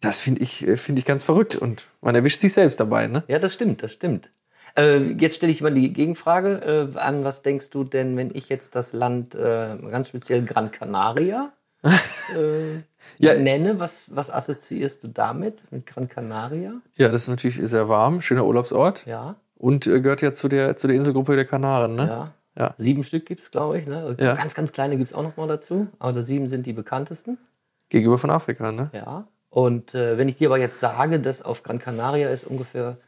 das 0.00 0.20
finde 0.20 0.40
ich, 0.40 0.66
äh, 0.66 0.78
finde 0.78 1.00
ich 1.00 1.04
ganz 1.04 1.22
verrückt. 1.22 1.54
Und 1.54 1.88
man 2.00 2.14
erwischt 2.14 2.40
sich 2.40 2.54
selbst 2.54 2.80
dabei, 2.80 3.08
ne? 3.08 3.24
Ja, 3.28 3.38
das 3.38 3.52
stimmt, 3.52 3.82
das 3.82 3.92
stimmt. 3.92 4.30
Äh, 4.76 5.12
jetzt 5.18 5.36
stelle 5.36 5.52
ich 5.52 5.60
mal 5.62 5.72
die 5.72 5.92
Gegenfrage 5.92 6.90
äh, 6.94 6.98
an. 6.98 7.24
Was 7.24 7.42
denkst 7.42 7.70
du 7.70 7.84
denn, 7.84 8.16
wenn 8.16 8.30
ich 8.34 8.48
jetzt 8.48 8.74
das 8.74 8.92
Land 8.92 9.34
äh, 9.34 9.76
ganz 9.90 10.08
speziell 10.08 10.44
Gran 10.44 10.70
Canaria 10.70 11.52
äh, 11.82 12.76
Ja. 13.18 13.34
nenne? 13.34 13.78
Was, 13.80 14.04
was 14.08 14.30
assoziierst 14.30 15.04
du 15.04 15.08
damit 15.08 15.58
mit 15.70 15.86
Gran 15.86 16.08
Canaria? 16.08 16.74
Ja, 16.96 17.08
das 17.08 17.22
ist 17.24 17.28
natürlich 17.28 17.60
sehr 17.68 17.88
warm, 17.88 18.20
schöner 18.20 18.44
Urlaubsort. 18.46 19.04
Ja, 19.06 19.36
Und 19.56 19.86
äh, 19.86 20.00
gehört 20.00 20.22
ja 20.22 20.32
zu 20.32 20.48
der, 20.48 20.76
zu 20.76 20.86
der 20.86 20.96
Inselgruppe 20.96 21.36
der 21.36 21.44
Kanaren, 21.44 21.94
ne? 21.94 22.06
ja. 22.06 22.34
Ja. 22.54 22.74
Sieben 22.76 23.02
Stück 23.02 23.24
gibt's, 23.24 23.50
glaube 23.50 23.78
ich. 23.78 23.86
Ne? 23.86 24.14
Ja. 24.20 24.34
Ganz, 24.34 24.54
ganz 24.54 24.72
kleine 24.72 24.98
gibt's 24.98 25.14
auch 25.14 25.22
noch 25.22 25.38
mal 25.38 25.48
dazu. 25.48 25.86
Aber 25.98 26.12
das 26.12 26.26
sieben 26.26 26.46
sind 26.48 26.66
die 26.66 26.74
bekanntesten. 26.74 27.38
Gegenüber 27.88 28.18
von 28.18 28.28
Afrika, 28.28 28.70
ne? 28.72 28.90
Ja. 28.92 29.26
Und 29.48 29.94
äh, 29.94 30.18
wenn 30.18 30.28
ich 30.28 30.36
dir 30.36 30.48
aber 30.48 30.58
jetzt 30.58 30.78
sage, 30.78 31.18
dass 31.18 31.40
auf 31.40 31.62
Gran 31.62 31.78
Canaria 31.78 32.28
ist 32.28 32.44
ungefähr, 32.44 32.98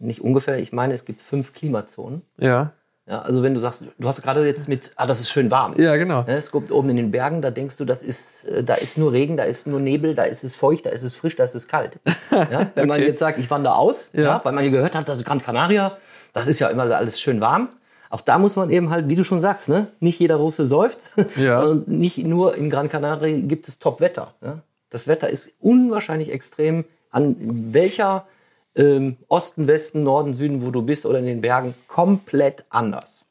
nicht 0.00 0.20
ungefähr, 0.20 0.58
ich 0.58 0.72
meine, 0.72 0.94
es 0.94 1.04
gibt 1.04 1.22
fünf 1.22 1.52
Klimazonen. 1.52 2.22
Ja. 2.38 2.72
Ja, 3.06 3.20
also 3.20 3.42
wenn 3.42 3.52
du 3.52 3.60
sagst, 3.60 3.84
du 3.98 4.08
hast 4.08 4.22
gerade 4.22 4.46
jetzt 4.46 4.66
mit, 4.66 4.90
ah, 4.96 5.06
das 5.06 5.20
ist 5.20 5.28
schön 5.28 5.50
warm. 5.50 5.78
Ja, 5.78 5.94
genau. 5.96 6.22
Ne, 6.22 6.36
Es 6.36 6.50
kommt 6.50 6.72
oben 6.72 6.88
in 6.88 6.96
den 6.96 7.10
Bergen, 7.10 7.42
da 7.42 7.50
denkst 7.50 7.76
du, 7.76 7.84
das 7.84 8.02
ist, 8.02 8.46
äh, 8.46 8.64
da 8.64 8.76
ist 8.76 8.96
nur 8.96 9.12
Regen, 9.12 9.36
da 9.36 9.42
ist 9.44 9.66
nur 9.66 9.78
Nebel, 9.78 10.14
da 10.14 10.22
ist 10.24 10.42
es 10.42 10.54
feucht, 10.54 10.86
da 10.86 10.90
ist 10.90 11.02
es 11.02 11.14
frisch, 11.14 11.36
da 11.36 11.44
ist 11.44 11.54
es 11.54 11.68
kalt. 11.68 11.98
Ja, 12.30 12.70
wenn 12.74 12.88
man 12.88 12.96
Okay. 13.00 13.08
jetzt 13.08 13.18
sagt, 13.18 13.38
ich 13.38 13.50
wandere 13.50 13.76
aus, 13.76 14.08
ja. 14.14 14.22
Ja. 14.22 14.40
weil 14.42 14.52
man 14.54 14.70
gehört 14.72 14.94
hat, 14.94 15.06
das 15.08 15.18
ist 15.18 15.24
Gran 15.26 15.42
Canaria, 15.42 15.98
das 16.32 16.46
ist 16.46 16.58
ja 16.60 16.68
immer 16.68 16.84
alles 16.84 17.20
schön 17.20 17.40
warm. 17.42 17.68
Auch 18.08 18.22
da 18.22 18.38
muss 18.38 18.56
man 18.56 18.70
eben 18.70 18.88
halt, 18.90 19.08
wie 19.10 19.16
du 19.16 19.22
schon 19.24 19.40
sagst, 19.42 19.68
ne, 19.68 19.88
nicht 20.00 20.18
jeder 20.18 20.36
Russe 20.36 20.64
säuft. 20.66 21.00
Ja. 21.36 21.60
Und 21.64 21.86
nicht 21.88 22.16
nur 22.18 22.54
in 22.56 22.70
Gran 22.70 22.88
Canaria 22.88 23.38
gibt 23.40 23.68
es 23.68 23.78
Top-Wetter. 23.78 24.32
Ne? 24.40 24.62
Das 24.88 25.08
Wetter 25.08 25.28
ist 25.28 25.50
unwahrscheinlich 25.60 26.32
extrem. 26.32 26.84
An 27.10 27.36
welcher 27.74 28.26
ähm, 28.76 29.16
Osten, 29.28 29.66
Westen, 29.66 30.02
Norden, 30.02 30.34
Süden, 30.34 30.64
wo 30.64 30.70
du 30.70 30.82
bist 30.82 31.06
oder 31.06 31.18
in 31.18 31.26
den 31.26 31.40
Bergen, 31.40 31.74
komplett 31.86 32.64
anders. 32.70 33.24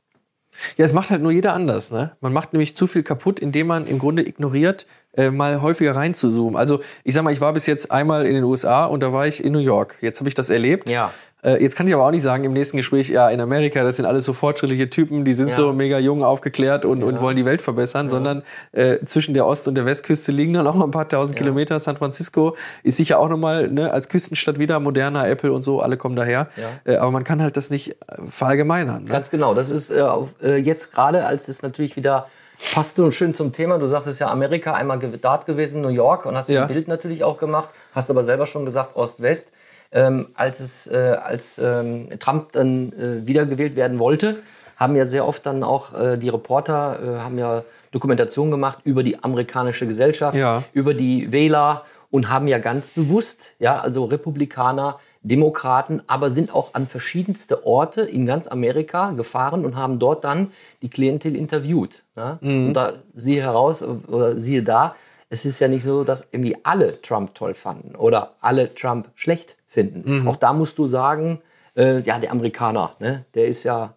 Ja, 0.77 0.85
es 0.85 0.93
macht 0.93 1.09
halt 1.09 1.21
nur 1.21 1.31
jeder 1.31 1.53
anders. 1.53 1.91
Ne? 1.91 2.15
Man 2.21 2.33
macht 2.33 2.53
nämlich 2.53 2.75
zu 2.75 2.87
viel 2.87 3.03
kaputt, 3.03 3.39
indem 3.39 3.67
man 3.67 3.87
im 3.87 3.99
Grunde 3.99 4.27
ignoriert, 4.27 4.85
äh, 5.13 5.31
mal 5.31 5.61
häufiger 5.61 5.95
reinzuzoomen. 5.95 6.55
Also 6.55 6.81
ich 7.03 7.13
sag 7.13 7.23
mal, 7.23 7.33
ich 7.33 7.41
war 7.41 7.53
bis 7.53 7.65
jetzt 7.65 7.91
einmal 7.91 8.25
in 8.25 8.35
den 8.35 8.43
USA 8.43 8.85
und 8.85 9.01
da 9.01 9.13
war 9.13 9.27
ich 9.27 9.43
in 9.43 9.51
New 9.51 9.59
York. 9.59 9.97
Jetzt 10.01 10.19
habe 10.19 10.29
ich 10.29 10.35
das 10.35 10.49
erlebt. 10.49 10.89
Ja. 10.89 11.11
Äh, 11.43 11.61
jetzt 11.61 11.75
kann 11.75 11.87
ich 11.87 11.93
aber 11.93 12.05
auch 12.05 12.11
nicht 12.11 12.21
sagen 12.21 12.43
im 12.45 12.53
nächsten 12.53 12.77
Gespräch, 12.77 13.09
ja, 13.09 13.29
in 13.29 13.41
Amerika, 13.41 13.83
das 13.83 13.97
sind 13.97 14.05
alles 14.05 14.23
so 14.25 14.33
fortschrittliche 14.33 14.89
Typen, 14.89 15.25
die 15.25 15.33
sind 15.33 15.49
Ja. 15.49 15.53
so 15.53 15.73
mega 15.73 15.99
jung, 15.99 16.23
aufgeklärt 16.23 16.85
und, 16.85 17.03
und 17.03 17.15
Ja. 17.15 17.21
wollen 17.21 17.35
die 17.35 17.45
Welt 17.45 17.61
verbessern, 17.61 18.09
sondern 18.09 18.43
äh, 18.71 18.99
zwischen 19.05 19.33
der 19.33 19.45
Ost- 19.45 19.67
und 19.67 19.75
der 19.75 19.85
Westküste 19.85 20.31
liegen 20.31 20.53
dann 20.53 20.65
auch 20.67 20.75
noch 20.75 20.85
ein 20.85 20.91
paar 20.91 21.07
tausend 21.09 21.37
Kilometer. 21.37 21.77
San 21.79 21.97
Francisco 21.97 22.55
ist 22.83 22.97
sicher 22.97 23.19
auch 23.19 23.27
nochmal 23.29 23.67
ne, 23.69 23.91
als 23.91 24.09
Küstenstadt 24.09 24.57
wieder 24.59 24.79
moderner, 24.79 25.27
Apple 25.27 25.51
und 25.51 25.63
so, 25.63 25.81
alle 25.81 25.97
kommen 25.97 26.15
daher. 26.15 26.47
Ja. 26.85 26.93
Äh, 26.93 26.97
aber 26.97 27.11
man 27.11 27.23
kann 27.23 27.41
halt 27.41 27.57
das 27.57 27.69
nicht 27.69 27.91
äh, 27.91 27.95
verallgemeinern. 28.29 29.03
Ne? 29.03 29.09
Ganz 29.09 29.29
genau. 29.29 29.53
Das 29.53 29.69
ist 29.69 29.89
äh, 29.91 30.01
äh, 30.41 30.55
jetzt 30.55 30.93
gerade, 30.93 31.25
als 31.25 31.47
es 31.49 31.61
natürlich 31.61 31.95
wieder 31.95 32.27
passt 32.73 32.95
so 32.95 33.11
schön 33.11 33.33
zum 33.33 33.51
Thema. 33.51 33.77
Du 33.79 33.87
sagtest 33.87 34.21
ja 34.21 34.29
Amerika, 34.29 34.73
einmal 34.73 34.99
dort 34.99 35.45
gewesen, 35.45 35.81
New 35.81 35.89
York 35.89 36.25
und 36.25 36.35
hast 36.37 36.49
Ja. 36.49 36.61
ein 36.61 36.67
Bild 36.69 36.87
natürlich 36.87 37.23
auch 37.23 37.37
gemacht. 37.37 37.69
Hast 37.93 38.09
aber 38.09 38.23
selber 38.23 38.45
schon 38.45 38.63
gesagt, 38.65 38.95
Ost-West. 38.95 39.49
Ähm, 39.93 40.27
als 40.33 40.59
es, 40.59 40.87
äh, 40.87 40.95
als 41.21 41.59
ähm, 41.63 42.09
Trump 42.19 42.51
dann 42.53 42.91
äh, 42.93 43.27
wiedergewählt 43.27 43.75
werden 43.75 43.99
wollte, 43.99 44.39
haben 44.75 44.95
ja 44.95 45.05
sehr 45.05 45.27
oft 45.27 45.45
dann 45.45 45.63
auch 45.63 45.93
äh, 45.93 46.17
die 46.17 46.29
Reporter 46.29 46.99
äh, 47.01 47.19
haben 47.19 47.37
ja 47.37 47.63
Dokumentationen 47.91 48.49
gemacht 48.51 48.79
über 48.85 49.03
die 49.03 49.23
amerikanische 49.23 49.85
Gesellschaft, 49.87 50.35
Ja. 50.35 50.63
über 50.73 50.95
die 50.95 51.31
Wähler 51.31 51.83
und 52.09 52.29
haben 52.29 52.47
ja 52.47 52.57
ganz 52.57 52.89
bewusst, 52.89 53.51
ja, 53.59 53.79
also 53.79 54.05
Republikaner, 54.05 54.99
Demokraten, 55.21 56.01
aber 56.07 56.29
sind 56.29 56.53
auch 56.53 56.73
an 56.73 56.87
verschiedenste 56.87 57.65
Orte 57.65 58.01
in 58.01 58.25
ganz 58.25 58.47
Amerika 58.47 59.11
gefahren 59.11 59.63
und 59.63 59.75
haben 59.75 59.97
dort 59.99 60.23
dann 60.23 60.51
die 60.81 60.89
Klientel 60.89 61.35
interviewt. 61.35 62.03
Ja? 62.17 62.39
Und 62.41 62.73
da 62.73 62.93
siehe 63.15 63.41
heraus 63.41 63.81
oder 63.83 64.37
siehe 64.37 64.63
da, 64.63 64.95
es 65.29 65.45
ist 65.45 65.59
ja 65.59 65.67
nicht 65.67 65.83
so, 65.83 66.03
dass 66.03 66.27
irgendwie 66.31 66.57
alle 66.63 67.01
Trump 67.01 67.33
toll 67.35 67.53
fanden 67.53 67.95
oder 67.95 68.33
alle 68.41 68.75
Trump 68.75 69.07
schlecht 69.15 69.55
finden. 69.73 70.27
Auch 70.27 70.35
da 70.35 70.53
musst 70.53 70.77
du 70.77 70.87
sagen, 70.87 71.41
äh, 71.75 72.01
ja, 72.01 72.19
der 72.19 72.31
Amerikaner, 72.31 72.95
ne, 72.99 73.25
der 73.33 73.47
ist 73.47 73.63
ja, 73.63 73.95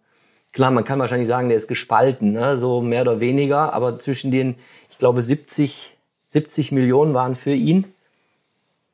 klar, 0.52 0.70
man 0.70 0.84
kann 0.84 0.98
wahrscheinlich 0.98 1.28
sagen, 1.28 1.48
der 1.48 1.56
ist 1.56 1.68
gespalten, 1.68 2.32
ne, 2.32 2.56
so 2.56 2.80
mehr 2.80 3.02
oder 3.02 3.20
weniger, 3.20 3.72
aber 3.72 3.98
zwischen 3.98 4.30
den, 4.30 4.56
ich 4.90 4.98
glaube, 4.98 5.20
70, 5.22 5.96
70 6.26 6.72
Millionen 6.72 7.14
waren 7.14 7.34
für 7.34 7.52
ihn. 7.52 7.84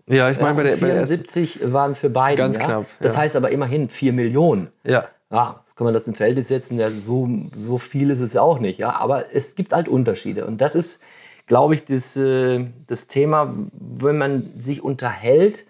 Ja, 0.08 0.28
ich 0.30 0.40
meine, 0.40 0.54
bei, 0.54 0.64
der, 0.64 0.72
bei 0.72 0.88
der. 0.88 1.06
74 1.06 1.72
waren 1.72 1.94
für 1.94 2.10
beide. 2.10 2.36
Ganz 2.36 2.58
ja? 2.58 2.64
knapp, 2.64 2.86
Das 3.00 3.14
ja. 3.14 3.20
heißt 3.20 3.36
aber 3.36 3.50
immerhin 3.50 3.88
4 3.88 4.12
Millionen. 4.12 4.68
Ja. 4.84 5.04
Ja, 5.30 5.56
jetzt 5.58 5.76
kann 5.76 5.86
man 5.86 5.94
das 5.94 6.06
in 6.08 6.14
Verhältnis 6.14 6.48
setzen. 6.48 6.78
Ja, 6.78 6.90
so, 6.90 7.26
so 7.54 7.78
viel 7.78 8.10
ist 8.10 8.20
es 8.20 8.34
ja 8.34 8.42
auch 8.42 8.58
nicht. 8.58 8.78
Ja, 8.78 8.96
aber 8.96 9.34
es 9.34 9.54
gibt 9.54 9.72
halt 9.72 9.88
Unterschiede. 9.88 10.44
Und 10.44 10.60
das 10.60 10.74
ist, 10.74 11.00
glaube 11.46 11.74
ich, 11.74 11.86
das, 11.86 12.16
äh, 12.16 12.66
das 12.86 13.06
Thema, 13.06 13.54
wenn 13.72 14.18
man 14.18 14.50
sich 14.58 14.82
unterhält, 14.84 15.64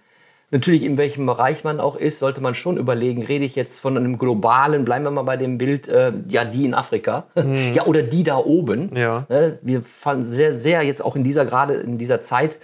natürlich 0.52 0.84
in 0.84 0.96
welchem 0.98 1.26
Bereich 1.26 1.64
man 1.64 1.80
auch 1.80 1.96
ist, 1.96 2.20
sollte 2.20 2.40
man 2.40 2.54
schon 2.54 2.76
überlegen, 2.76 3.24
rede 3.24 3.44
ich 3.44 3.56
jetzt 3.56 3.80
von 3.80 3.96
einem 3.96 4.18
globalen, 4.18 4.84
bleiben 4.84 5.04
wir 5.04 5.10
mal 5.10 5.22
bei 5.22 5.36
dem 5.36 5.58
Bild, 5.58 5.88
äh, 5.88 6.12
ja, 6.28 6.44
die 6.44 6.64
in 6.64 6.74
Afrika, 6.74 7.26
ja, 7.74 7.86
oder 7.86 8.02
die 8.02 8.22
da 8.22 8.36
oben. 8.36 8.90
Mhm. 8.90 8.96
Ja. 8.96 9.26
Ne? 9.28 9.58
Wir 9.62 9.82
fanden 9.82 10.24
sehr, 10.24 10.56
sehr 10.56 10.82
jetzt 10.82 11.04
auch 11.04 11.16
in 11.16 11.24
dieser, 11.24 11.44
gerade 11.46 11.74
in 11.74 11.98
dieser 11.98 12.20
Zeit, 12.20 12.60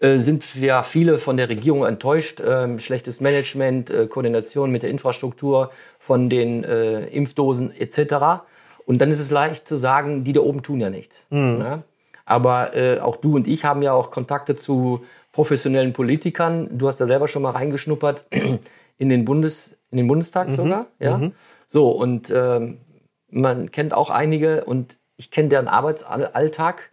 äh, 0.00 0.18
sind 0.18 0.44
ja 0.54 0.82
viele 0.82 1.18
von 1.18 1.36
der 1.36 1.48
Regierung 1.48 1.84
enttäuscht. 1.84 2.42
Ähm, 2.44 2.78
schlechtes 2.78 3.20
Management, 3.20 3.90
äh, 3.90 4.06
Koordination 4.06 4.70
mit 4.70 4.82
der 4.82 4.90
Infrastruktur 4.90 5.70
von 5.98 6.28
den 6.28 6.64
äh, 6.64 7.06
Impfdosen 7.06 7.72
etc. 7.76 8.42
Und 8.84 9.00
dann 9.00 9.10
ist 9.10 9.20
es 9.20 9.30
leicht 9.30 9.66
zu 9.66 9.76
sagen, 9.76 10.24
die 10.24 10.32
da 10.32 10.40
oben 10.40 10.62
tun 10.62 10.80
ja 10.80 10.90
nichts. 10.90 11.24
Ne? 11.30 11.82
Aber 12.24 12.76
äh, 12.76 13.00
auch 13.00 13.16
du 13.16 13.36
und 13.36 13.48
ich 13.48 13.64
haben 13.64 13.82
ja 13.82 13.92
auch 13.92 14.10
Kontakte 14.10 14.54
zu 14.54 15.04
professionellen 15.38 15.92
Politikern. 15.92 16.76
Du 16.76 16.88
hast 16.88 17.00
da 17.00 17.06
selber 17.06 17.28
schon 17.28 17.42
mal 17.42 17.52
reingeschnuppert 17.52 18.24
in 18.98 19.08
den, 19.08 19.24
Bundes, 19.24 19.76
in 19.92 19.98
den 19.98 20.08
Bundestag 20.08 20.50
sogar. 20.50 20.86
Ja? 20.98 21.30
So, 21.68 21.90
und 21.92 22.32
ähm, 22.34 22.78
man 23.30 23.70
kennt 23.70 23.94
auch 23.94 24.10
einige 24.10 24.64
und 24.64 24.98
ich 25.16 25.30
kenne 25.30 25.48
deren 25.48 25.68
Arbeitsalltag 25.68 26.90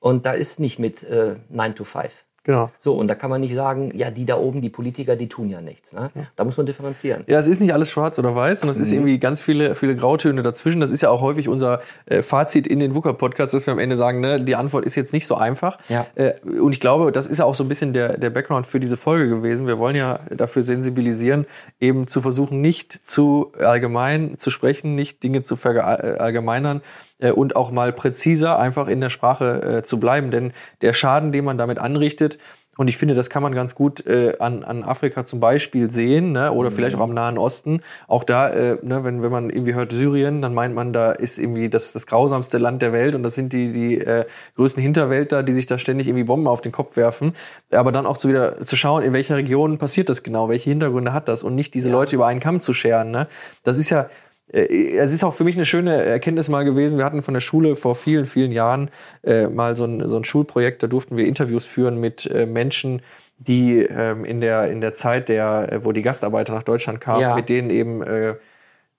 und 0.00 0.26
da 0.26 0.32
ist 0.32 0.60
nicht 0.60 0.78
mit 0.78 1.02
äh, 1.02 1.36
9 1.48 1.76
to 1.76 1.84
5. 1.84 2.12
Genau. 2.48 2.70
So, 2.78 2.94
und 2.94 3.08
da 3.08 3.14
kann 3.14 3.28
man 3.28 3.42
nicht 3.42 3.52
sagen, 3.52 3.92
ja, 3.94 4.10
die 4.10 4.24
da 4.24 4.38
oben, 4.38 4.62
die 4.62 4.70
Politiker, 4.70 5.16
die 5.16 5.28
tun 5.28 5.50
ja 5.50 5.60
nichts. 5.60 5.92
Ne? 5.92 6.08
Da 6.34 6.44
muss 6.44 6.56
man 6.56 6.64
differenzieren. 6.64 7.22
Ja, 7.26 7.38
es 7.38 7.46
ist 7.46 7.60
nicht 7.60 7.74
alles 7.74 7.90
schwarz 7.90 8.18
oder 8.18 8.34
weiß, 8.34 8.60
sondern 8.60 8.72
es 8.72 8.78
Mhm. 8.78 8.82
ist 8.84 8.92
irgendwie 8.94 9.18
ganz 9.18 9.42
viele, 9.42 9.74
viele 9.74 9.94
Grautöne 9.94 10.40
dazwischen. 10.40 10.80
Das 10.80 10.88
ist 10.90 11.02
ja 11.02 11.10
auch 11.10 11.20
häufig 11.20 11.46
unser 11.46 11.82
äh, 12.06 12.22
Fazit 12.22 12.66
in 12.66 12.78
den 12.80 12.94
WUKA-Podcasts, 12.94 13.52
dass 13.52 13.66
wir 13.66 13.72
am 13.72 13.78
Ende 13.78 13.96
sagen, 13.98 14.20
ne, 14.20 14.40
die 14.40 14.56
Antwort 14.56 14.86
ist 14.86 14.94
jetzt 14.94 15.12
nicht 15.12 15.26
so 15.26 15.34
einfach. 15.34 15.76
Ja. 15.90 16.06
Äh, 16.14 16.40
und 16.58 16.72
ich 16.72 16.80
glaube, 16.80 17.12
das 17.12 17.26
ist 17.26 17.36
ja 17.38 17.44
auch 17.44 17.54
so 17.54 17.64
ein 17.64 17.68
bisschen 17.68 17.92
der, 17.92 18.16
der 18.16 18.30
Background 18.30 18.66
für 18.66 18.80
diese 18.80 18.96
Folge 18.96 19.28
gewesen. 19.28 19.66
Wir 19.66 19.78
wollen 19.78 19.96
ja 19.96 20.20
dafür 20.34 20.62
sensibilisieren, 20.62 21.44
eben 21.80 22.06
zu 22.06 22.22
versuchen, 22.22 22.62
nicht 22.62 22.92
zu 23.06 23.52
allgemein 23.58 24.38
zu 24.38 24.48
sprechen, 24.48 24.94
nicht 24.94 25.22
Dinge 25.22 25.42
zu 25.42 25.56
verallgemeinern 25.56 26.80
äh, 27.18 27.30
und 27.30 27.56
auch 27.56 27.70
mal 27.70 27.92
präziser 27.92 28.58
einfach 28.58 28.88
in 28.88 29.00
der 29.00 29.10
Sprache 29.10 29.78
äh, 29.78 29.82
zu 29.82 30.00
bleiben. 30.00 30.30
Denn 30.30 30.52
der 30.82 30.92
Schaden, 30.92 31.32
den 31.32 31.44
man 31.44 31.58
damit 31.58 31.78
anrichtet, 31.78 32.38
und 32.78 32.86
ich 32.86 32.96
finde, 32.96 33.16
das 33.16 33.28
kann 33.28 33.42
man 33.42 33.56
ganz 33.56 33.74
gut 33.74 34.06
äh, 34.06 34.36
an, 34.38 34.62
an 34.62 34.84
Afrika 34.84 35.24
zum 35.24 35.40
Beispiel 35.40 35.90
sehen, 35.90 36.30
ne? 36.30 36.52
oder 36.52 36.70
vielleicht 36.70 36.94
auch 36.94 37.00
am 37.00 37.12
Nahen 37.12 37.36
Osten. 37.36 37.80
Auch 38.06 38.22
da, 38.22 38.48
äh, 38.50 38.78
ne, 38.82 39.02
wenn, 39.02 39.20
wenn 39.20 39.32
man 39.32 39.50
irgendwie 39.50 39.74
hört 39.74 39.90
Syrien, 39.90 40.42
dann 40.42 40.54
meint 40.54 40.76
man, 40.76 40.92
da 40.92 41.10
ist 41.10 41.40
irgendwie 41.40 41.68
das, 41.68 41.92
das 41.92 42.06
grausamste 42.06 42.56
Land 42.56 42.80
der 42.80 42.92
Welt 42.92 43.16
und 43.16 43.24
das 43.24 43.34
sind 43.34 43.52
die, 43.52 43.72
die 43.72 43.98
äh, 43.98 44.26
größten 44.54 44.80
Hinterwälder, 44.80 45.42
die 45.42 45.50
sich 45.50 45.66
da 45.66 45.76
ständig 45.76 46.06
irgendwie 46.06 46.22
Bomben 46.22 46.46
auf 46.46 46.60
den 46.60 46.70
Kopf 46.70 46.96
werfen. 46.96 47.32
Aber 47.72 47.90
dann 47.90 48.06
auch 48.06 48.16
zu 48.16 48.28
wieder 48.28 48.60
zu 48.60 48.76
schauen, 48.76 49.02
in 49.02 49.12
welcher 49.12 49.34
Region 49.34 49.78
passiert 49.78 50.08
das 50.08 50.22
genau, 50.22 50.48
welche 50.48 50.70
Hintergründe 50.70 51.12
hat 51.12 51.26
das 51.26 51.42
und 51.42 51.56
nicht 51.56 51.74
diese 51.74 51.90
Leute 51.90 52.14
über 52.14 52.28
einen 52.28 52.38
Kamm 52.38 52.60
zu 52.60 52.74
scheren. 52.74 53.10
Ne? 53.10 53.26
Das 53.64 53.80
ist 53.80 53.90
ja, 53.90 54.06
es 54.50 55.12
ist 55.12 55.24
auch 55.24 55.34
für 55.34 55.44
mich 55.44 55.56
eine 55.56 55.66
schöne 55.66 56.02
Erkenntnis 56.04 56.48
mal 56.48 56.64
gewesen. 56.64 56.98
Wir 56.98 57.04
hatten 57.04 57.22
von 57.22 57.34
der 57.34 57.40
Schule 57.40 57.76
vor 57.76 57.94
vielen, 57.94 58.24
vielen 58.24 58.52
Jahren 58.52 58.90
äh, 59.22 59.46
mal 59.46 59.76
so 59.76 59.84
ein, 59.84 60.08
so 60.08 60.16
ein 60.16 60.24
Schulprojekt, 60.24 60.82
da 60.82 60.86
durften 60.86 61.16
wir 61.16 61.26
Interviews 61.26 61.66
führen 61.66 62.00
mit 62.00 62.26
äh, 62.26 62.46
Menschen, 62.46 63.02
die 63.38 63.78
ähm, 63.80 64.24
in, 64.24 64.40
der, 64.40 64.70
in 64.70 64.80
der 64.80 64.94
Zeit, 64.94 65.28
der, 65.28 65.72
äh, 65.72 65.84
wo 65.84 65.92
die 65.92 66.02
Gastarbeiter 66.02 66.52
nach 66.54 66.62
Deutschland 66.62 67.00
kamen, 67.00 67.20
Ja. 67.20 67.34
mit 67.34 67.48
denen 67.48 67.70
eben 67.70 68.02
äh, 68.02 68.34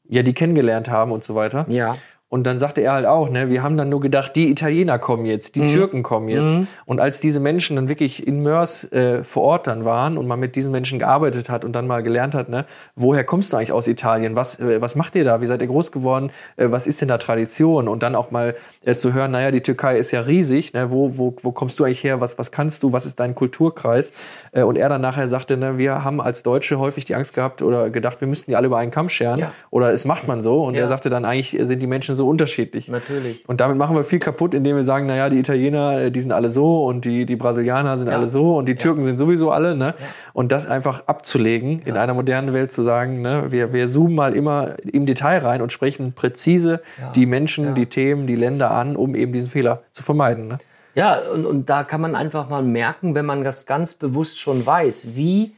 ja 0.08 0.24
die 0.24 0.34
kennengelernt 0.34 0.90
haben 0.90 1.12
und 1.12 1.24
so 1.24 1.36
weiter. 1.36 1.66
Ja. 1.68 1.96
Und 2.30 2.44
dann 2.46 2.60
sagte 2.60 2.82
er 2.82 2.94
halt 2.94 3.06
auch, 3.08 3.30
ne, 3.30 3.50
wir 3.50 3.64
haben 3.64 3.76
dann 3.76 3.90
nur 3.90 4.00
gedacht, 4.02 4.36
die 4.36 4.52
Italiener 4.52 5.00
kommen 5.00 5.26
jetzt, 5.26 5.56
Mhm. 5.58 5.62
die 5.68 5.74
Türken 5.74 6.04
kommen 6.04 6.30
jetzt. 6.30 6.60
Und 6.86 7.00
als 7.02 7.20
diese 7.20 7.40
Menschen 7.40 7.76
dann 7.76 7.90
wirklich 7.90 8.28
in 8.28 8.44
Mörs 8.44 8.84
äh, 8.92 9.24
vor 9.24 9.42
Ort 9.44 9.66
dann 9.66 9.84
waren 9.84 10.16
und 10.16 10.28
man 10.28 10.40
mit 10.40 10.56
diesen 10.56 10.72
Menschen 10.72 11.00
gearbeitet 11.00 11.50
hat 11.50 11.66
und 11.66 11.74
dann 11.74 11.88
mal 11.88 12.04
gelernt 12.04 12.36
hat, 12.36 12.48
ne, 12.48 12.66
woher 12.96 13.24
kommst 13.24 13.52
du 13.52 13.58
eigentlich 13.58 13.72
aus 13.72 13.88
Italien? 13.88 14.36
Was, 14.36 14.60
äh, 14.60 14.80
was 14.80 14.96
macht 14.96 15.16
ihr 15.16 15.24
da? 15.24 15.42
Wie 15.42 15.48
seid 15.48 15.60
ihr 15.62 15.68
groß 15.68 15.92
geworden? 15.92 16.30
Äh, 16.56 16.68
was 16.70 16.86
ist 16.86 17.02
denn 17.02 17.08
da 17.08 17.18
Tradition? 17.18 17.88
Und 17.88 18.04
dann 18.04 18.14
auch 18.16 18.30
mal 18.30 18.54
äh, 18.86 18.94
zu 18.96 19.14
hören, 19.14 19.32
naja, 19.32 19.50
die 19.50 19.62
Türkei 19.62 19.98
ist 19.98 20.12
ja 20.12 20.22
riesig, 20.22 20.74
ne, 20.74 20.92
wo, 20.92 21.18
wo, 21.18 21.36
wo 21.42 21.52
kommst 21.52 21.80
du 21.80 21.84
eigentlich 21.84 22.04
her? 22.04 22.22
Was, 22.22 22.38
was 22.38 22.52
kannst 22.52 22.84
du? 22.84 22.94
Was 22.94 23.08
ist 23.08 23.20
dein 23.20 23.34
Kulturkreis? 23.34 24.14
Äh, 24.52 24.62
und 24.62 24.78
er 24.78 24.88
dann 24.90 25.02
nachher 25.02 25.28
sagte, 25.28 25.58
ne, 25.58 25.80
wir 25.80 26.04
haben 26.04 26.22
als 26.22 26.44
Deutsche 26.44 26.78
häufig 26.78 27.06
die 27.06 27.16
Angst 27.16 27.34
gehabt 27.34 27.64
oder 27.64 27.90
gedacht, 27.90 28.22
wir 28.22 28.28
müssten 28.28 28.52
die 28.52 28.56
alle 28.56 28.68
über 28.68 28.78
einen 28.78 28.92
Kamm 28.92 29.10
scheren. 29.10 29.40
Ja. 29.40 29.52
Oder 29.72 29.90
es 29.92 30.06
macht 30.06 30.28
man 30.28 30.42
so. 30.42 30.64
Und 30.64 30.76
Ja. 30.76 30.82
er 30.82 30.88
sagte 30.88 31.10
dann, 31.10 31.26
eigentlich 31.26 31.58
sind 31.60 31.82
die 31.82 31.88
Menschen 31.88 32.14
so 32.16 32.19
unterschiedlich. 32.28 32.88
Natürlich. 32.88 33.48
Und 33.48 33.62
damit 33.62 33.78
machen 33.78 33.96
wir 33.96 34.04
viel 34.04 34.20
kaputt, 34.20 34.54
indem 34.54 34.76
wir 34.76 34.84
sagen, 34.84 35.06
naja, 35.06 35.30
die 35.30 35.40
Italiener, 35.40 36.00
äh, 36.02 36.12
die 36.12 36.20
sind 36.20 36.32
alle 36.32 36.50
so 36.50 36.86
und 36.86 37.06
die, 37.06 37.26
die 37.26 37.36
Brasilianer 37.36 37.98
sind 37.98 38.10
Ja. 38.10 38.16
alle 38.16 38.28
so 38.28 38.58
und 38.58 38.68
die 38.68 38.76
Türken 38.76 39.04
sind 39.04 39.18
sowieso 39.18 39.52
alle, 39.52 39.76
ne? 39.76 39.94
Und 40.34 40.52
das 40.52 40.68
einfach 40.68 41.04
abzulegen, 41.08 41.82
in 41.86 41.98
einer 41.98 42.14
modernen 42.14 42.54
Welt 42.54 42.72
zu 42.72 42.82
sagen, 42.84 43.22
ne, 43.22 43.46
wir, 43.50 43.74
wir 43.74 43.88
zoomen 43.88 44.16
mal 44.16 44.34
immer 44.36 44.76
im 44.92 45.06
Detail 45.06 45.40
rein 45.40 45.62
und 45.62 45.72
sprechen 45.72 46.14
präzise 46.14 46.82
die 47.16 47.26
Menschen, 47.26 47.76
die 47.76 47.86
Themen, 47.86 48.28
die 48.28 48.36
Länder 48.36 48.72
an, 48.72 48.96
um 48.96 49.16
eben 49.16 49.34
diesen 49.34 49.50
Fehler 49.50 49.84
zu 49.92 50.04
vermeiden. 50.04 50.48
Ne? 50.48 50.60
Ja, 50.96 51.20
und, 51.34 51.46
und 51.46 51.70
da 51.70 51.84
kann 51.84 52.02
man 52.02 52.16
einfach 52.16 52.50
mal 52.50 52.64
merken, 52.64 53.16
wenn 53.16 53.26
man 53.26 53.44
das 53.44 53.66
ganz 53.66 53.94
bewusst 53.94 54.40
schon 54.40 54.66
weiß, 54.66 55.08
wie, 55.16 55.54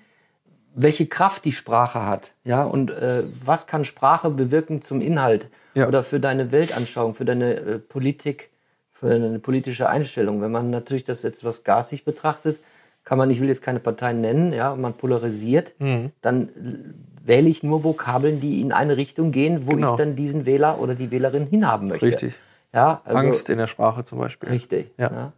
welche 0.73 1.05
Kraft 1.07 1.43
die 1.45 1.51
Sprache 1.51 2.05
hat, 2.05 2.31
ja, 2.43 2.63
und 2.63 2.91
äh, 2.91 3.23
was 3.45 3.67
kann 3.67 3.83
Sprache 3.83 4.29
bewirken 4.29 4.81
zum 4.81 5.01
Inhalt 5.01 5.47
Ja. 5.73 5.87
oder 5.87 6.03
für 6.03 6.19
deine 6.19 6.51
Weltanschauung, 6.51 7.13
für 7.15 7.25
deine 7.25 7.55
äh, 7.55 7.79
Politik, 7.79 8.49
für 8.93 9.09
deine 9.09 9.39
politische 9.39 9.89
Einstellung. 9.89 10.41
Wenn 10.41 10.51
man 10.51 10.69
natürlich 10.69 11.03
das 11.03 11.23
etwas 11.23 11.63
garstig 11.63 12.05
betrachtet, 12.05 12.59
kann 13.03 13.17
man, 13.17 13.31
ich 13.31 13.41
will 13.41 13.47
jetzt 13.47 13.63
keine 13.63 13.79
Parteien 13.79 14.21
nennen, 14.21 14.53
ja, 14.53 14.75
man 14.75 14.93
polarisiert, 14.93 15.73
Mhm. 15.79 16.11
dann 16.21 16.49
äh, 16.49 17.27
wähle 17.27 17.49
ich 17.49 17.63
nur 17.63 17.83
Vokabeln, 17.83 18.39
die 18.39 18.61
in 18.61 18.71
eine 18.71 18.95
Richtung 18.97 19.31
gehen, 19.31 19.65
wo 19.65 19.71
Genau. 19.75 19.91
ich 19.91 19.97
dann 19.97 20.15
diesen 20.15 20.45
Wähler 20.45 20.79
oder 20.79 20.95
die 20.95 21.11
Wählerin 21.11 21.45
hinhaben 21.47 21.87
möchte. 21.89 22.05
Richtig. 22.05 22.39
Ja, 22.73 23.01
also, 23.03 23.19
Angst 23.19 23.49
in 23.49 23.57
der 23.57 23.67
Sprache 23.67 24.03
zum 24.03 24.19
Beispiel. 24.19 24.49
Richtig. 24.49 24.91
Ja. 24.97 25.11
Ja. 25.11 25.33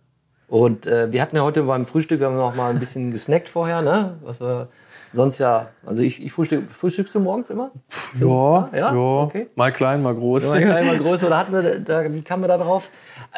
Und 0.48 0.86
äh, 0.86 1.12
wir 1.12 1.22
hatten 1.22 1.36
ja 1.36 1.42
heute 1.42 1.64
beim 1.64 1.86
Frühstück 1.88 2.20
wir 2.20 2.28
haben 2.28 2.36
noch 2.36 2.56
mal 2.56 2.70
ein 2.70 2.80
bisschen 2.80 3.12
gesnackt 3.12 3.50
vorher, 3.50 3.82
ne? 3.82 4.18
Was 4.24 4.40
wir 4.40 4.68
sonst 5.14 5.38
ja, 5.40 5.68
also 5.86 6.02
ich, 6.04 6.22
ich 6.24 6.32
frühstück, 6.34 6.72
frühstückst 6.72 7.14
du 7.16 7.20
morgens 7.20 7.50
immer? 7.50 7.72
Ja, 8.20 8.70
Ja? 8.74 8.94
ja, 8.94 8.94
Okay. 9.24 9.48
mal 9.56 9.72
klein, 9.72 10.02
mal 10.02 10.16
groß. 10.16 10.48
Immer 10.50 10.62
klein, 10.62 10.88
immer 10.88 10.98
größer. 10.98 11.28
Oder 11.28 11.38
hatten 11.38 11.54
wir, 11.54 11.80
da, 11.80 12.14
wie 12.14 12.22
kamen 12.22 12.44
wir 12.44 12.48
da 12.48 12.58
drauf? 12.58 12.90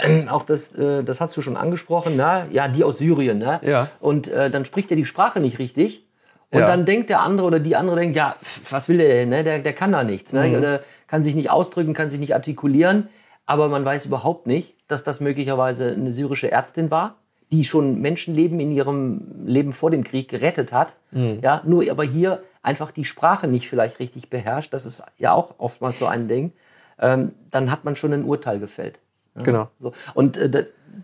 Ähm, 0.02 0.28
auch 0.30 0.44
das, 0.44 0.74
äh, 0.76 1.04
das 1.04 1.22
hast 1.22 1.36
du 1.38 1.42
schon 1.42 1.58
angesprochen, 1.58 2.16
ne? 2.16 2.48
Ja, 2.52 2.68
die 2.68 2.84
aus 2.84 2.98
Syrien, 2.98 3.38
ne? 3.40 3.60
Ja. 3.64 3.90
Und 4.00 4.28
äh, 4.30 4.50
dann 4.50 4.66
spricht 4.66 4.90
er 4.92 4.98
die 4.98 5.06
Sprache 5.06 5.40
nicht 5.40 5.60
richtig. 5.60 6.08
Und 6.52 6.60
Ja. 6.62 6.68
dann 6.68 6.86
denkt 6.86 7.10
der 7.10 7.22
andere 7.22 7.48
oder 7.48 7.60
die 7.60 7.76
andere 7.76 7.96
denkt, 7.98 8.16
ja, 8.16 8.36
was 8.70 8.88
will 8.88 8.98
der 8.98 9.08
denn? 9.10 9.30
Ne? 9.30 9.44
Der, 9.44 9.60
der 9.60 9.74
kann 9.74 9.92
da 9.92 10.04
nichts. 10.04 10.32
Ne? 10.32 10.48
Mhm. 10.48 10.56
Oder 10.56 10.80
kann 11.08 11.24
sich 11.24 11.36
nicht 11.36 11.50
ausdrücken, 11.50 11.94
kann 11.94 12.10
sich 12.10 12.20
nicht 12.20 12.34
artikulieren. 12.34 13.10
Aber 13.46 13.68
man 13.68 13.84
weiß 13.84 14.06
überhaupt 14.06 14.48
nicht, 14.48 14.76
dass 14.88 15.04
das 15.04 15.20
möglicherweise 15.20 15.90
eine 15.92 16.12
syrische 16.12 16.52
Ärztin 16.52 16.90
war, 16.92 17.16
die 17.52 17.64
schon 17.64 18.02
Menschenleben 18.02 18.60
in 18.60 18.72
ihrem 18.72 19.22
Leben 19.46 19.72
vor 19.72 19.92
dem 19.92 20.04
Krieg 20.04 20.30
gerettet 20.30 20.74
hat. 20.74 20.96
Mhm. 21.12 21.40
Ja, 21.42 21.62
nur 21.66 21.90
aber 21.90 22.04
hier 22.04 22.44
einfach 22.62 22.92
die 22.92 23.06
Sprache 23.06 23.48
nicht 23.48 23.70
vielleicht 23.70 24.00
richtig 24.00 24.30
beherrscht. 24.30 24.74
Das 24.74 24.86
ist 24.86 25.04
ja 25.18 25.34
auch 25.34 25.56
oftmals 25.60 26.00
so 26.00 26.08
ein 26.08 26.28
Ding. 26.28 26.52
Ähm, 27.00 27.34
dann 27.52 27.70
hat 27.72 27.86
man 27.86 27.96
schon 27.96 28.14
ein 28.14 28.24
Urteil 28.24 28.60
gefällt. 28.60 29.00
Genau. 29.44 29.70
So. 29.80 29.94
Und 30.14 30.38
äh, 30.38 30.50
da- 30.50 30.64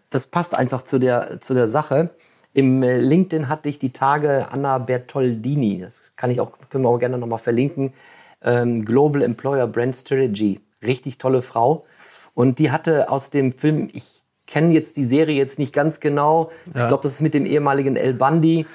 das 0.10 0.28
passt 0.28 0.58
einfach 0.58 0.84
zu 0.84 1.00
der, 1.00 1.42
zu 1.42 1.54
der 1.54 1.68
Sache. 1.68 2.12
Im 2.54 2.82
äh, 2.82 2.98
LinkedIn 2.98 3.50
hatte 3.50 3.70
ich 3.70 3.78
die 3.78 3.92
Tage 3.92 4.48
Anna 4.52 4.78
Bertoldini, 4.78 5.80
das 5.82 6.12
kann 6.16 6.32
ich 6.32 6.40
auch, 6.40 6.52
können 6.70 6.84
wir 6.84 6.90
auch 6.90 6.98
gerne 7.00 7.18
nochmal 7.18 7.40
verlinken, 7.40 7.94
ähm, 8.42 8.86
Global 8.86 9.22
Employer 9.22 9.68
Brand 9.68 9.96
Strategy. 9.96 10.60
Richtig 10.82 11.18
tolle 11.18 11.42
Frau. 11.42 11.86
Und 12.34 12.60
die 12.60 12.72
hatte 12.72 13.10
aus 13.10 13.30
dem 13.30 13.52
Film, 13.52 13.90
ich 13.94 14.21
kenne 14.52 14.74
jetzt 14.74 14.98
die 14.98 15.04
Serie 15.04 15.36
jetzt 15.36 15.58
nicht 15.58 15.74
ganz 15.74 16.00
genau, 16.00 16.52
ich 16.68 16.86
glaube, 16.88 17.04
das 17.04 17.14
ist 17.14 17.22
mit 17.22 17.34
dem 17.34 17.46
ehemaligen 17.46 17.96
El 17.96 18.14
Bandi. 18.14 18.66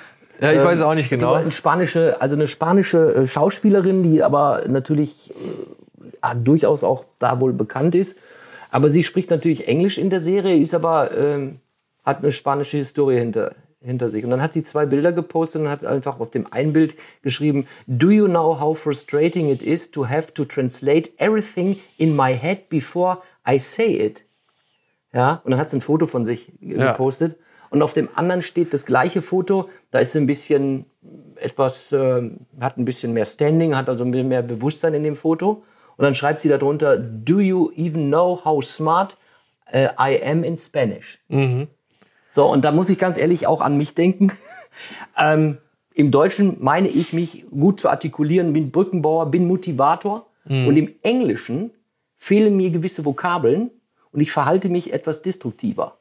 Ja, 0.41 0.53
ich 0.53 0.65
weiß 0.65 0.79
es 0.79 0.83
auch 0.83 0.95
nicht 0.95 1.11
genau. 1.11 1.35
eine 1.35 1.51
spanische, 1.51 2.21
also 2.21 2.35
eine 2.35 2.47
spanische 2.47 3.15
äh, 3.15 3.27
Schauspielerin, 3.27 4.03
die 4.03 4.23
aber 4.23 4.63
natürlich 4.69 5.31
äh, 5.31 6.35
durchaus 6.37 6.85
auch 6.85 7.05
da 7.19 7.41
wohl 7.41 7.53
bekannt 7.53 7.95
ist. 7.95 8.19
Aber 8.71 8.91
sie 8.91 9.03
spricht 9.03 9.31
natürlich 9.31 9.69
Englisch 9.69 9.97
in 9.97 10.11
der 10.11 10.21
Serie, 10.21 10.57
ist 10.57 10.75
aber 10.75 11.17
ähm, 11.17 11.61
hat 12.05 12.19
eine 12.19 12.33
spanische 12.33 12.77
Historie 12.79 13.19
hinter 13.19 13.53
hinter 13.81 14.11
sich. 14.11 14.25
Und 14.25 14.31
dann 14.31 14.43
hat 14.43 14.53
sie 14.53 14.63
zwei 14.63 14.85
Bilder 14.85 15.13
gepostet 15.13 15.63
und 15.63 15.69
hat 15.69 15.85
einfach 15.85 16.21
auf 16.21 16.31
dem 16.31 16.53
einen 16.53 16.73
Bild 16.73 16.97
geschrieben: 17.23 17.67
Do 17.87 18.11
you 18.11 18.27
know 18.27 18.59
how 18.61 18.79
frustrating 18.79 19.49
it 19.49 19.63
is 19.63 19.91
to 19.93 20.09
have 20.09 20.35
to 20.35 20.45
translate 20.45 21.13
everything 21.19 21.79
in 21.97 22.15
my 22.15 22.35
head 22.35 22.69
before 22.69 23.19
I 23.49 23.59
say 23.59 23.93
it? 23.93 24.26
Ja, 25.17 25.41
und 25.45 25.51
dann 25.51 25.59
hat 25.59 25.71
sie 25.71 25.79
ein 25.79 25.81
Foto 25.81 26.07
von 26.07 26.27
sich 26.27 26.53
Ja. 26.61 26.93
gepostet. 26.93 27.37
Und 27.71 27.81
auf 27.81 27.95
dem 27.95 28.11
anderen 28.15 28.43
steht 28.43 28.75
das 28.75 28.85
gleiche 28.85 29.23
Foto. 29.23 29.71
Da 29.91 29.99
ist 29.99 30.13
sie 30.13 30.19
ein 30.19 30.27
bisschen 30.27 30.85
etwas, 31.37 31.91
äh, 31.91 32.31
hat 32.61 32.77
ein 32.77 32.85
bisschen 32.85 33.15
mehr 33.15 33.25
Standing, 33.25 33.75
hat 33.75 33.89
also 33.89 34.05
ein 34.05 34.11
bisschen 34.11 34.29
mehr 34.29 34.43
Bewusstsein 34.43 34.93
in 34.93 35.05
dem 35.05 35.17
Foto. 35.17 35.65
Und 35.97 36.03
dann 36.05 36.15
schreibt 36.15 36.41
sie 36.41 36.51
darunter, 36.51 36.99
Do 36.99 37.41
you 37.41 37.71
even 37.77 38.09
know 38.09 38.39
how 38.45 38.63
smart 38.63 39.17
äh, 39.73 39.89
I 39.99 40.23
am 40.23 40.45
in 40.45 40.59
Spanish? 40.59 41.19
So, 42.29 42.47
und 42.53 42.65
da 42.67 42.71
muss 42.71 42.91
ich 42.91 42.99
ganz 42.99 43.17
ehrlich 43.17 43.47
auch 43.47 43.63
an 43.63 43.79
mich 43.79 43.95
denken. 43.95 44.31
ähm, 45.19 45.57
im 45.95 46.11
Deutschen 46.11 46.59
meine 46.61 46.89
ich 46.89 47.15
mich 47.15 47.47
gut 47.51 47.81
zu 47.81 47.89
artikulieren, 47.89 48.53
bin 48.53 48.71
Brückenbauer, 48.71 49.31
bin 49.31 49.47
Motivator. 49.49 50.27
Und 50.49 50.77
im 50.77 50.95
Englischen 51.03 51.73
fehlen 52.17 52.57
mir 52.57 52.71
gewisse 52.71 53.05
Vokabeln 53.05 53.71
und 54.17 54.23
ich 54.23 54.33
verhalte 54.33 54.71
mich 54.71 54.93
etwas 54.93 55.23
destruktiver. 55.23 55.99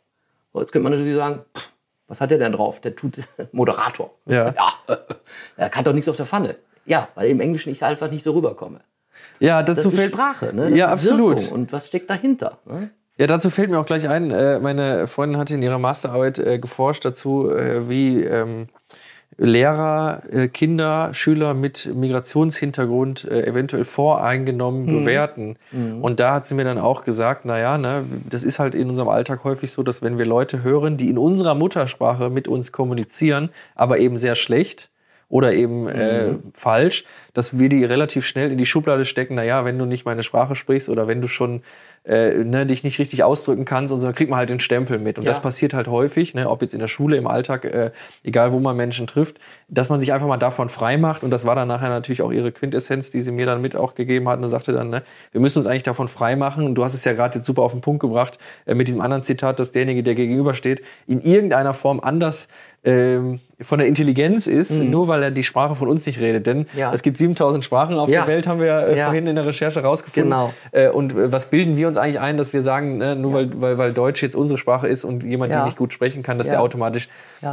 So, 0.53 0.61
jetzt 0.61 0.71
könnte 0.71 0.83
man 0.83 0.93
natürlich 0.93 1.15
sagen, 1.15 1.41
pff, 1.55 1.71
was 2.07 2.21
hat 2.21 2.31
der 2.31 2.37
denn 2.37 2.53
drauf? 2.53 2.79
Der 2.79 2.95
tut 2.95 3.15
Moderator. 3.51 4.11
Ja. 4.25 4.53
ja. 4.87 4.97
Er 5.57 5.71
hat 5.71 5.85
doch 5.85 5.93
nichts 5.93 6.07
auf 6.07 6.15
der 6.15 6.25
Pfanne. 6.25 6.55
Ja, 6.85 7.09
weil 7.15 7.29
im 7.29 7.41
Englischen 7.41 7.71
ich 7.71 7.83
einfach 7.83 8.09
nicht 8.09 8.23
so 8.23 8.31
rüberkomme. 8.31 8.79
Ja, 9.39 9.63
Das 9.63 9.77
dazu 9.77 9.89
ist 9.89 9.95
fällt, 9.95 10.13
Sprache, 10.13 10.55
ne? 10.55 10.69
Das 10.69 10.79
Ja, 10.79 10.87
absolut. 10.87 11.41
Wirkung. 11.41 11.59
Und 11.59 11.73
was 11.73 11.87
steckt 11.87 12.09
dahinter? 12.09 12.59
Ne? 12.65 12.89
Ja, 13.17 13.27
dazu 13.27 13.49
fällt 13.49 13.69
mir 13.69 13.79
auch 13.79 13.85
gleich 13.85 14.07
ein, 14.07 14.31
äh, 14.31 14.59
meine 14.59 15.07
Freundin 15.07 15.37
hatte 15.39 15.53
in 15.53 15.61
ihrer 15.63 15.79
Masterarbeit 15.79 16.39
äh, 16.39 16.59
geforscht 16.59 17.03
dazu, 17.05 17.49
äh, 17.49 17.89
wie 17.89 18.23
ähm, 18.23 18.67
Lehrer, 19.37 20.23
äh, 20.31 20.47
Kinder, 20.47 21.13
Schüler 21.13 21.53
mit 21.53 21.93
Migrationshintergrund 21.93 23.25
äh, 23.25 23.45
eventuell 23.45 23.83
voreingenommen 23.83 24.85
bewerten. 24.85 25.57
Und 26.01 26.21
da 26.21 26.35
hat 26.35 26.47
sie 26.47 26.55
mir 26.55 26.63
dann 26.63 26.77
auch 26.77 27.03
gesagt, 27.03 27.43
na 27.43 27.59
ja, 27.59 27.77
ne, 27.77 28.05
das 28.29 28.45
ist 28.45 28.59
halt 28.59 28.73
in 28.75 28.87
unserem 28.87 29.09
Alltag 29.09 29.43
häufig 29.43 29.71
so, 29.71 29.83
dass 29.83 30.01
wenn 30.01 30.17
wir 30.17 30.25
Leute 30.25 30.63
hören, 30.63 30.95
die 30.95 31.09
in 31.09 31.17
unserer 31.17 31.53
Muttersprache 31.53 32.29
mit 32.29 32.47
uns 32.47 32.71
kommunizieren, 32.71 33.49
aber 33.75 33.99
eben 33.99 34.15
sehr 34.15 34.35
schlecht 34.35 34.89
oder 35.27 35.53
eben 35.53 35.89
äh, 35.89 36.35
falsch, 36.53 37.03
dass 37.35 37.59
wir 37.59 37.69
die 37.69 37.85
relativ 37.85 38.25
schnell 38.25 38.51
in 38.51 38.57
die 38.57 38.65
Schublade 38.65 39.05
stecken, 39.05 39.35
na 39.35 39.43
ja, 39.43 39.63
wenn 39.65 39.77
du 39.77 39.85
nicht 39.85 40.05
meine 40.05 40.23
Sprache 40.23 40.55
sprichst 40.55 40.89
oder 40.89 41.07
wenn 41.07 41.21
du 41.21 41.27
schon 41.27 41.61
äh, 42.07 42.43
ne, 42.43 42.67
dich 42.67 42.83
nicht 42.83 42.99
richtig 42.99 43.23
ausdrücken 43.23 43.65
kannst 43.65 43.91
und 43.91 43.99
so, 43.99 44.05
dann 44.05 44.13
kriegt 44.13 44.29
man 44.29 44.37
halt 44.37 44.51
den 44.51 44.59
Stempel 44.59 44.99
mit. 44.99 45.17
Und 45.17 45.23
Ja. 45.23 45.31
das 45.31 45.41
passiert 45.41 45.73
halt 45.73 45.87
häufig, 45.87 46.35
ne, 46.35 46.47
ob 46.47 46.61
jetzt 46.61 46.75
in 46.75 46.79
der 46.79 46.87
Schule, 46.87 47.17
im 47.17 47.25
Alltag, 47.25 47.65
äh, 47.65 47.91
egal 48.23 48.51
wo 48.53 48.59
man 48.59 48.75
Menschen 48.77 49.07
trifft, 49.07 49.37
dass 49.69 49.89
man 49.89 49.99
sich 49.99 50.13
einfach 50.13 50.27
mal 50.27 50.37
davon 50.37 50.69
frei 50.69 50.97
macht. 50.97 51.23
Und 51.23 51.31
das 51.31 51.45
war 51.47 51.55
dann 51.55 51.67
nachher 51.67 51.89
natürlich 51.89 52.21
auch 52.21 52.31
ihre 52.31 52.51
Quintessenz, 52.51 53.09
die 53.09 53.23
sie 53.23 53.31
mir 53.31 53.47
dann 53.47 53.59
mit 53.59 53.75
auch 53.75 53.95
gegeben 53.95 54.29
hat 54.29 54.39
und 54.39 54.47
sagte 54.49 54.71
dann, 54.71 54.91
ne, 54.91 55.01
wir 55.31 55.41
müssen 55.41 55.57
uns 55.57 55.67
eigentlich 55.67 55.81
davon 55.81 56.07
frei 56.07 56.35
machen. 56.35 56.65
Und 56.67 56.75
du 56.75 56.83
hast 56.83 56.93
es 56.93 57.03
ja 57.05 57.13
gerade 57.13 57.39
jetzt 57.39 57.45
super 57.47 57.63
auf 57.63 57.71
den 57.71 57.81
Punkt 57.81 58.01
gebracht, 58.01 58.37
äh, 58.67 58.75
mit 58.75 58.87
diesem 58.87 59.01
anderen 59.01 59.23
Zitat, 59.23 59.59
dass 59.59 59.71
derjenige, 59.71 60.03
der 60.03 60.13
gegenübersteht, 60.13 60.83
in 61.07 61.21
irgendeiner 61.21 61.73
Form 61.73 61.99
anders 61.99 62.49
ähm, 62.83 63.39
von 63.61 63.79
der 63.79 63.87
Intelligenz 63.87 64.45
ist, 64.45 64.69
nur 64.69 65.07
weil 65.07 65.23
er 65.23 65.31
die 65.31 65.41
Sprache 65.41 65.73
von 65.75 65.87
uns 65.87 66.05
nicht 66.05 66.19
redet. 66.19 66.45
Denn 66.45 66.59
Mhm. 66.59 66.65
Ja. 66.77 66.93
es 66.93 67.01
gibt 67.01 67.17
7000 67.27 67.65
Sprachen 67.65 67.95
auf 67.97 68.09
Ja. 68.09 68.21
der 68.25 68.33
Welt, 68.33 68.47
haben 68.47 68.59
wir 68.59 68.87
äh, 68.87 68.97
Ja. 68.97 69.05
vorhin 69.05 69.27
in 69.27 69.35
der 69.35 69.45
Recherche 69.45 69.81
rausgefunden. 69.81 70.29
Genau. 70.31 70.53
Äh, 70.71 70.89
und 70.89 71.13
äh, 71.13 71.31
was 71.31 71.47
bilden 71.49 71.75
wir 71.77 71.87
uns 71.87 71.97
eigentlich 71.97 72.19
ein, 72.19 72.37
dass 72.37 72.53
wir 72.53 72.61
sagen, 72.61 72.97
ne, 72.97 73.15
nur 73.15 73.33
weil, 73.33 73.61
weil, 73.61 73.77
weil 73.77 73.93
Deutsch 73.93 74.21
jetzt 74.21 74.35
unsere 74.35 74.57
Sprache 74.57 74.87
ist 74.87 75.03
und 75.03 75.23
jemand, 75.23 75.53
der 75.53 75.63
nicht 75.65 75.77
gut 75.77 75.93
sprechen 75.93 76.23
kann, 76.23 76.37
dass 76.37 76.49
der 76.49 76.61
automatisch 76.61 77.09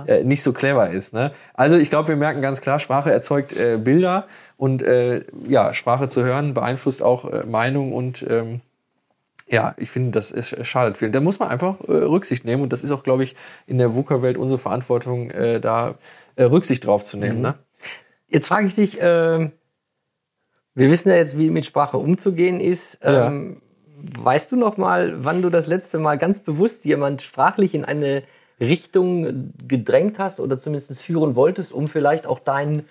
äh, 0.07 0.25
nicht 0.25 0.43
so 0.43 0.53
clever 0.53 0.91
ist. 0.91 1.13
Ne? 1.15 1.33
Also 1.55 1.77
ich 1.77 1.91
glaube, 1.91 2.09
wir 2.09 2.17
merken 2.17 2.43
ganz 2.43 2.61
klar, 2.61 2.79
Sprache 2.79 3.11
erzeugt 3.11 3.57
äh, 3.59 3.79
Bilder 3.79 4.27
und 4.57 4.83
äh, 4.83 5.25
ja, 5.49 5.73
Sprache 5.75 6.09
zu 6.09 6.23
hören 6.25 6.55
beeinflusst 6.55 7.03
auch 7.03 7.45
Meinung 7.47 7.93
und 7.93 8.25
ähm, 8.29 8.61
ja, 9.49 9.75
ich 9.77 9.91
finde, 9.91 10.13
das 10.13 10.31
ist, 10.31 10.57
schadet 10.67 10.97
viel. 10.97 11.11
Da 11.11 11.21
muss 11.21 11.39
man 11.39 11.49
einfach 11.51 11.77
äh, 11.87 11.93
Rücksicht 11.93 12.45
nehmen 12.45 12.63
und 12.63 12.73
das 12.73 12.85
ist 12.85 12.91
auch, 12.91 13.03
glaube 13.03 13.23
ich, 13.23 13.37
in 13.67 13.77
der 13.79 13.95
VUCA-Welt 13.95 14.39
unsere 14.39 14.59
Verantwortung, 14.59 15.31
äh, 15.31 15.61
da 15.61 15.97
äh, 16.37 16.45
Rücksicht 16.45 16.87
drauf 16.87 17.05
zu 17.05 17.17
nehmen. 17.19 17.41
Ne? 17.43 17.55
Jetzt 18.29 18.47
frage 18.49 18.67
ich 18.67 18.75
dich, 18.75 18.97
ähm, 19.01 19.53
wir 20.75 20.91
wissen 20.91 21.09
ja 21.11 21.17
jetzt, 21.17 21.39
wie 21.39 21.51
mit 21.51 21.65
Sprache 21.67 21.97
umzugehen 21.99 22.61
ist. 22.61 22.99
Ja. 23.03 23.29
Ähm, 23.29 23.61
Weißt 24.19 24.51
du 24.51 24.57
noch 24.57 24.79
mal, 24.79 25.25
wann 25.25 25.43
du 25.43 25.49
das 25.49 25.69
letzte 25.69 25.99
Mal 26.01 26.19
ganz 26.19 26.41
bewusst 26.41 26.85
jemand 26.85 27.23
sprachlich 27.23 27.73
in 27.73 27.85
eine 27.85 28.25
Richtung 28.59 29.53
gedrängt 29.69 30.19
hast 30.19 30.41
oder 30.41 30.59
zumindest 30.59 31.01
führen 31.01 31.37
wolltest, 31.37 31.73
um 31.73 31.87
vielleicht 31.87 32.27
auch 32.27 32.41
deinen 32.41 32.85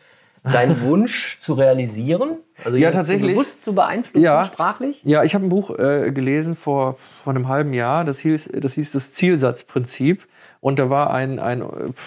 deinen 0.43 0.79
Wunsch 0.83 1.37
zu 1.39 1.53
realisieren? 1.53 2.37
Also 2.63 2.77
Ja, 2.77 2.91
tatsächlich. 2.91 3.33
bewusst 3.33 3.65
zu 3.65 3.73
beeinflussen 3.75 4.23
Ja. 4.23 4.43
sprachlich? 4.45 5.01
Ja, 5.03 5.23
ich 5.23 5.35
habe 5.35 5.45
ein 5.45 5.49
Buch 5.49 5.77
äh, 5.77 6.11
gelesen 6.13 6.55
vor, 6.55 6.97
vor 7.23 7.33
einem 7.33 7.49
halben 7.49 7.73
Jahr, 7.73 8.05
das 8.05 8.19
hieß 8.19 8.49
das, 8.61 8.73
hieß 8.75 8.91
das 8.93 9.11
Zielsatzprinzip. 9.13 10.25
Und 10.61 10.77
da 10.77 10.89
war 10.91 11.11
ein, 11.11 11.39
ein, 11.39 11.63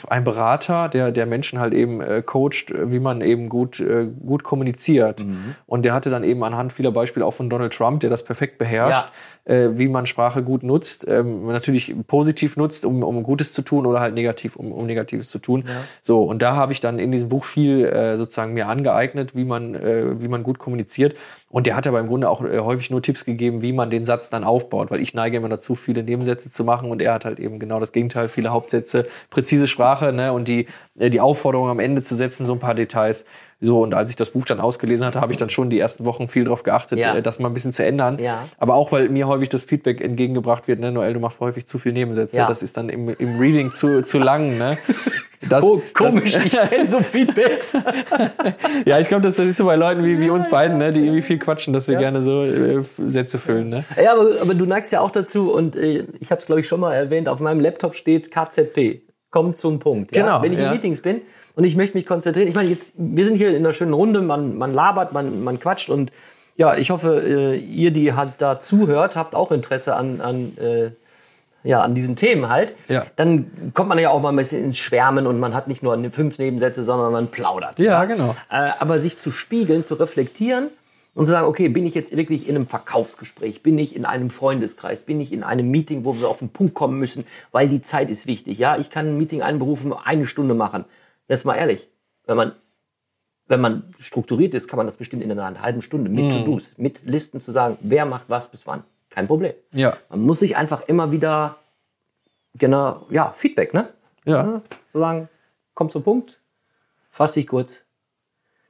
ein 0.09 0.23
Berater, 0.25 0.89
der, 0.89 1.11
der 1.11 1.27
Menschen 1.27 1.59
halt 1.59 1.75
eben 1.75 2.01
äh, 2.01 2.23
coacht, 2.25 2.73
wie 2.73 3.01
man 3.01 3.21
eben 3.21 3.49
gut, 3.49 3.81
äh, 3.81 4.07
gut 4.07 4.45
kommuniziert. 4.45 5.23
Und 5.67 5.85
der 5.85 5.93
hatte 5.93 6.09
dann 6.09 6.23
eben 6.23 6.43
anhand 6.45 6.73
vieler 6.73 6.93
Beispiele 6.93 7.27
auch 7.27 7.35
von 7.35 7.51
Donald 7.51 7.75
Trump, 7.75 8.01
der 8.01 8.11
das 8.11 8.25
perfekt 8.25 8.59
beherrscht, 8.59 9.07
äh, 9.45 9.71
wie 9.75 9.89
man 9.89 10.07
Sprache 10.07 10.43
gut 10.43 10.63
nutzt, 10.63 11.07
ähm, 11.07 11.47
natürlich 11.47 11.95
positiv 12.07 12.57
nutzt, 12.57 12.85
um, 12.85 13.03
um 13.03 13.23
Gutes 13.23 13.53
zu 13.53 13.63
tun 13.63 13.87
oder 13.87 14.01
halt 14.01 14.15
negativ, 14.15 14.57
um, 14.57 14.73
um 14.73 14.87
Negatives 14.87 15.29
zu 15.29 15.39
tun. 15.39 15.65
So, 16.03 16.23
und 16.23 16.43
da 16.43 16.57
habe 16.57 16.73
ich 16.73 16.81
dann 16.81 16.99
in 16.99 17.13
diesem 17.13 17.29
Buch 17.29 17.45
viel 17.45 17.85
äh, 17.85 18.17
sozusagen 18.17 18.55
mir 18.55 18.69
angeeignet, 18.69 19.35
wie 19.37 19.45
man, 19.45 19.75
äh, 19.75 20.21
wie 20.21 20.29
man 20.29 20.43
gut 20.43 20.59
kommuniziert. 20.59 21.17
Und 21.55 21.67
der 21.67 21.77
hat 21.77 21.87
aber 21.87 22.01
im 22.01 22.09
Grunde 22.09 22.29
auch 22.31 22.43
äh, 22.43 22.59
häufig 22.59 22.91
nur 22.91 23.01
Tipps 23.01 23.25
gegeben, 23.25 23.63
wie 23.63 23.73
man 23.73 23.91
den 23.91 24.05
Satz 24.05 24.29
dann 24.29 24.43
aufbaut, 24.43 24.91
weil 24.91 25.01
ich 25.01 25.15
neige 25.15 25.37
immer 25.37 25.49
dazu, 25.49 25.77
viele 25.77 26.03
Nebensätze 26.03 26.51
zu 26.51 26.65
machen 26.65 26.91
und 26.91 27.01
er 27.01 27.15
hat 27.15 27.25
halt 27.25 27.39
eben 27.39 27.61
genau 27.61 27.79
das 27.79 27.93
Gegenteil, 27.93 28.29
viele 28.29 28.51
Hauptsätze, 28.51 29.07
präzise 29.31 29.69
Sprache 29.69 30.13
ne, 30.13 30.33
und 30.33 30.49
die, 30.49 30.67
äh, 30.99 31.11
die 31.11 31.21
Aufforderung 31.21 31.69
am 31.69 31.79
Ende 31.79 32.03
zu 32.03 32.15
setzen, 32.17 32.45
so 32.45 32.55
ein 32.55 32.59
paar 32.59 32.75
Details. 32.75 33.25
So, 33.65 33.81
und 33.83 33.95
als 33.95 34.11
ich 34.11 34.17
das 34.17 34.31
Buch 34.31 34.45
dann 34.45 34.61
ausgelesen 34.61 35.07
hatte, 35.07 35.21
habe 35.21 35.33
ich 35.33 35.39
dann 35.39 35.49
schon 35.51 35.71
die 35.71 35.79
ersten 35.79 36.05
Wochen 36.05 36.29
viel 36.29 36.45
darauf 36.45 36.63
geachtet, 36.63 36.99
Ja. 36.99 37.15
äh, 37.15 37.23
das 37.23 37.39
mal 37.39 37.49
ein 37.49 37.55
bisschen 37.55 37.73
zu 37.73 37.85
ändern. 37.85 38.19
Ja. 38.19 38.45
Aber 38.59 38.75
auch, 38.75 38.93
weil 38.93 39.09
mir 39.09 39.27
häufig 39.27 39.49
das 39.49 39.65
Feedback 39.65 40.01
entgegengebracht 40.01 40.69
wird, 40.69 40.81
ne, 40.81 40.93
Noel, 40.93 41.15
du 41.15 41.21
machst 41.21 41.41
häufig 41.41 41.67
zu 41.67 41.79
viel 41.79 41.93
Nebensätze, 41.93 42.37
Ja. 42.37 42.47
das 42.47 42.63
ist 42.63 42.77
dann 42.77 42.89
im, 42.91 43.09
im 43.09 43.39
Reading 43.39 43.71
zu, 43.71 44.03
zu 44.03 44.19
lang. 44.19 44.59
Ne? 44.59 44.79
Das, 45.47 45.63
Oh, 45.63 45.83
komisch, 45.93 46.33
Das, 46.33 46.47
ich 46.47 46.53
kenne 46.53 46.89
so 46.89 47.01
Feedbacks. 47.01 47.75
ja, 48.87 48.99
ich 48.99 49.09
glaube, 49.09 49.23
das 49.23 49.39
ist 49.39 49.59
so 49.59 49.67
bei 49.67 49.77
Leuten 49.77 50.03
wie, 50.03 50.19
wie 50.19 50.31
uns 50.31 50.49
beiden, 50.49 50.79
ne, 50.79 50.91
die 50.91 51.01
irgendwie 51.03 51.21
viel 51.21 51.39
quatschen, 51.39 51.75
dass 51.75 51.87
wir 51.87 51.97
gerne 51.99 52.23
so 52.23 52.45
äh, 52.45 52.83
Sätze 53.09 53.39
füllen. 53.39 53.69
Ne? 53.69 53.85
Ja, 54.03 54.15
aber, 54.15 54.41
aber 54.41 54.55
du 54.55 54.65
neigst 54.65 54.91
ja 54.93 55.01
auch 55.03 55.11
dazu 55.11 55.53
und 55.53 55.77
äh, 55.77 56.05
ich 56.19 56.31
habe 56.31 56.41
es 56.41 56.47
glaube 56.47 56.63
ich 56.63 56.69
schon 56.69 56.81
mal 56.81 56.95
erwähnt, 56.95 57.29
auf 57.29 57.41
meinem 57.41 57.61
Laptop 57.61 57.95
steht 57.95 58.31
KZP. 58.31 59.03
Kommt 59.31 59.59
zum 59.59 59.81
Punkt. 59.81 60.17
Ja? 60.17 60.23
Genau, 60.25 60.43
Wenn 60.43 60.53
ich 60.55 60.59
ja. 60.59 60.67
in 60.69 60.73
Meetings 60.73 61.03
bin 61.03 61.21
und 61.57 61.65
ich 61.65 61.77
möchte 61.77 61.97
mich 61.97 62.07
konzentrieren. 62.07 62.49
Ich 62.49 62.55
meine, 62.55 62.69
jetzt, 62.69 62.95
wir 62.97 63.25
sind 63.25 63.37
hier 63.37 63.51
in 63.51 63.57
einer 63.57 63.73
schönen 63.73 63.93
Runde, 63.93 64.23
man, 64.23 64.57
man 64.57 64.73
labert, 64.73 65.13
man, 65.13 65.43
man 65.43 65.59
quatscht 65.61 65.91
und 65.91 66.13
ja, 66.57 66.77
ich 66.77 66.91
hoffe, 66.91 67.23
äh, 67.25 67.57
ihr, 67.57 67.91
die 67.91 68.13
halt 68.13 68.35
da 68.39 68.61
zuhört, 68.61 69.17
habt 69.17 69.35
auch 69.35 69.51
Interesse 69.51 69.97
an, 69.97 70.21
an, 70.21 70.57
äh, 70.59 70.91
ja, 71.65 71.83
an 71.83 71.95
diesen 71.95 72.15
Themen 72.15 72.49
halt. 72.49 72.75
Ja. 72.89 73.07
Dann 73.17 73.73
kommt 73.75 73.89
man 73.89 73.99
ja 73.99 74.11
auch 74.11 74.21
mal 74.21 74.29
ein 74.29 74.37
bisschen 74.37 74.63
ins 74.63 74.79
Schwärmen 74.79 75.27
und 75.27 75.41
man 75.41 75.55
hat 75.55 75.67
nicht 75.67 75.83
nur 75.83 75.99
fünf 76.13 76.39
Nebensätze, 76.39 76.85
sondern 76.85 77.11
man 77.11 77.29
plaudert. 77.29 77.79
Ja, 77.81 78.05
genau. 78.05 78.37
Äh, 78.51 78.71
aber 78.79 79.01
sich 79.01 79.19
zu 79.19 79.33
spiegeln, 79.33 79.83
zu 79.83 79.95
reflektieren 79.95 80.69
und 81.15 81.25
zu 81.25 81.33
sagen, 81.33 81.47
okay, 81.47 81.69
bin 81.69 81.87
ich 81.87 81.95
jetzt 81.95 82.17
wirklich 82.17 82.49
in 82.49 82.55
einem 82.55 82.67
Verkaufsgespräch, 82.69 83.63
bin 83.63 83.79
ich 83.79 83.97
in 83.97 84.05
einem 84.05 84.31
Freundeskreis, 84.31 85.03
bin 85.03 85.21
ich 85.21 85.33
in 85.33 85.43
einem 85.43 85.71
Meeting, 85.71 86.05
wo 86.05 86.17
wir 86.21 86.29
auf 86.29 86.39
den 86.39 86.51
Punkt 86.51 86.75
kommen 86.75 86.99
müssen, 86.99 87.25
weil 87.51 87.69
die 87.69 87.83
Zeit 87.83 88.11
ist 88.11 88.29
wichtig. 88.29 88.59
Ja, 88.59 88.77
ich 88.77 88.91
kann 88.91 89.09
ein 89.09 89.19
Meeting 89.19 89.43
einberufen, 89.43 89.93
eine 89.93 90.27
Stunde 90.27 90.55
machen. 90.55 90.85
Jetzt 91.29 91.45
mal 91.45 91.57
ehrlich, 91.57 91.89
wenn 92.27 92.37
man 92.37 92.53
wenn 93.47 93.61
man 93.61 93.95
strukturiert 93.99 94.55
ist, 94.55 94.69
kann 94.69 94.79
man 94.79 94.87
das 94.87 94.97
bestimmt 94.97 95.23
in 95.23 95.31
einer 95.31 95.61
halben 95.61 95.83
Stunde 95.83 96.11
mit 96.11 96.33
To-Dos, 96.33 96.73
mit 96.77 97.05
Listen 97.05 97.41
zu 97.41 97.53
sagen, 97.53 97.77
wer 97.81 98.07
macht 98.07 98.25
was 98.29 98.51
bis 98.51 98.67
wann. 98.67 98.85
Kein 99.11 99.27
Problem. 99.27 99.53
Ja. 99.73 99.97
Man 100.09 100.23
muss 100.23 100.41
sich 100.41 100.57
einfach 100.57 100.89
immer 100.89 101.13
wieder, 101.13 101.57
genau, 102.55 103.07
ja, 103.11 103.33
Feedback, 103.33 103.75
ne? 103.75 103.91
Ja. 104.25 104.63
Zu 104.91 104.99
sagen, 104.99 105.29
komm 105.75 105.91
zum 105.91 106.03
Punkt, 106.03 106.41
fass 107.11 107.35
dich 107.35 107.47
kurz. 107.47 107.85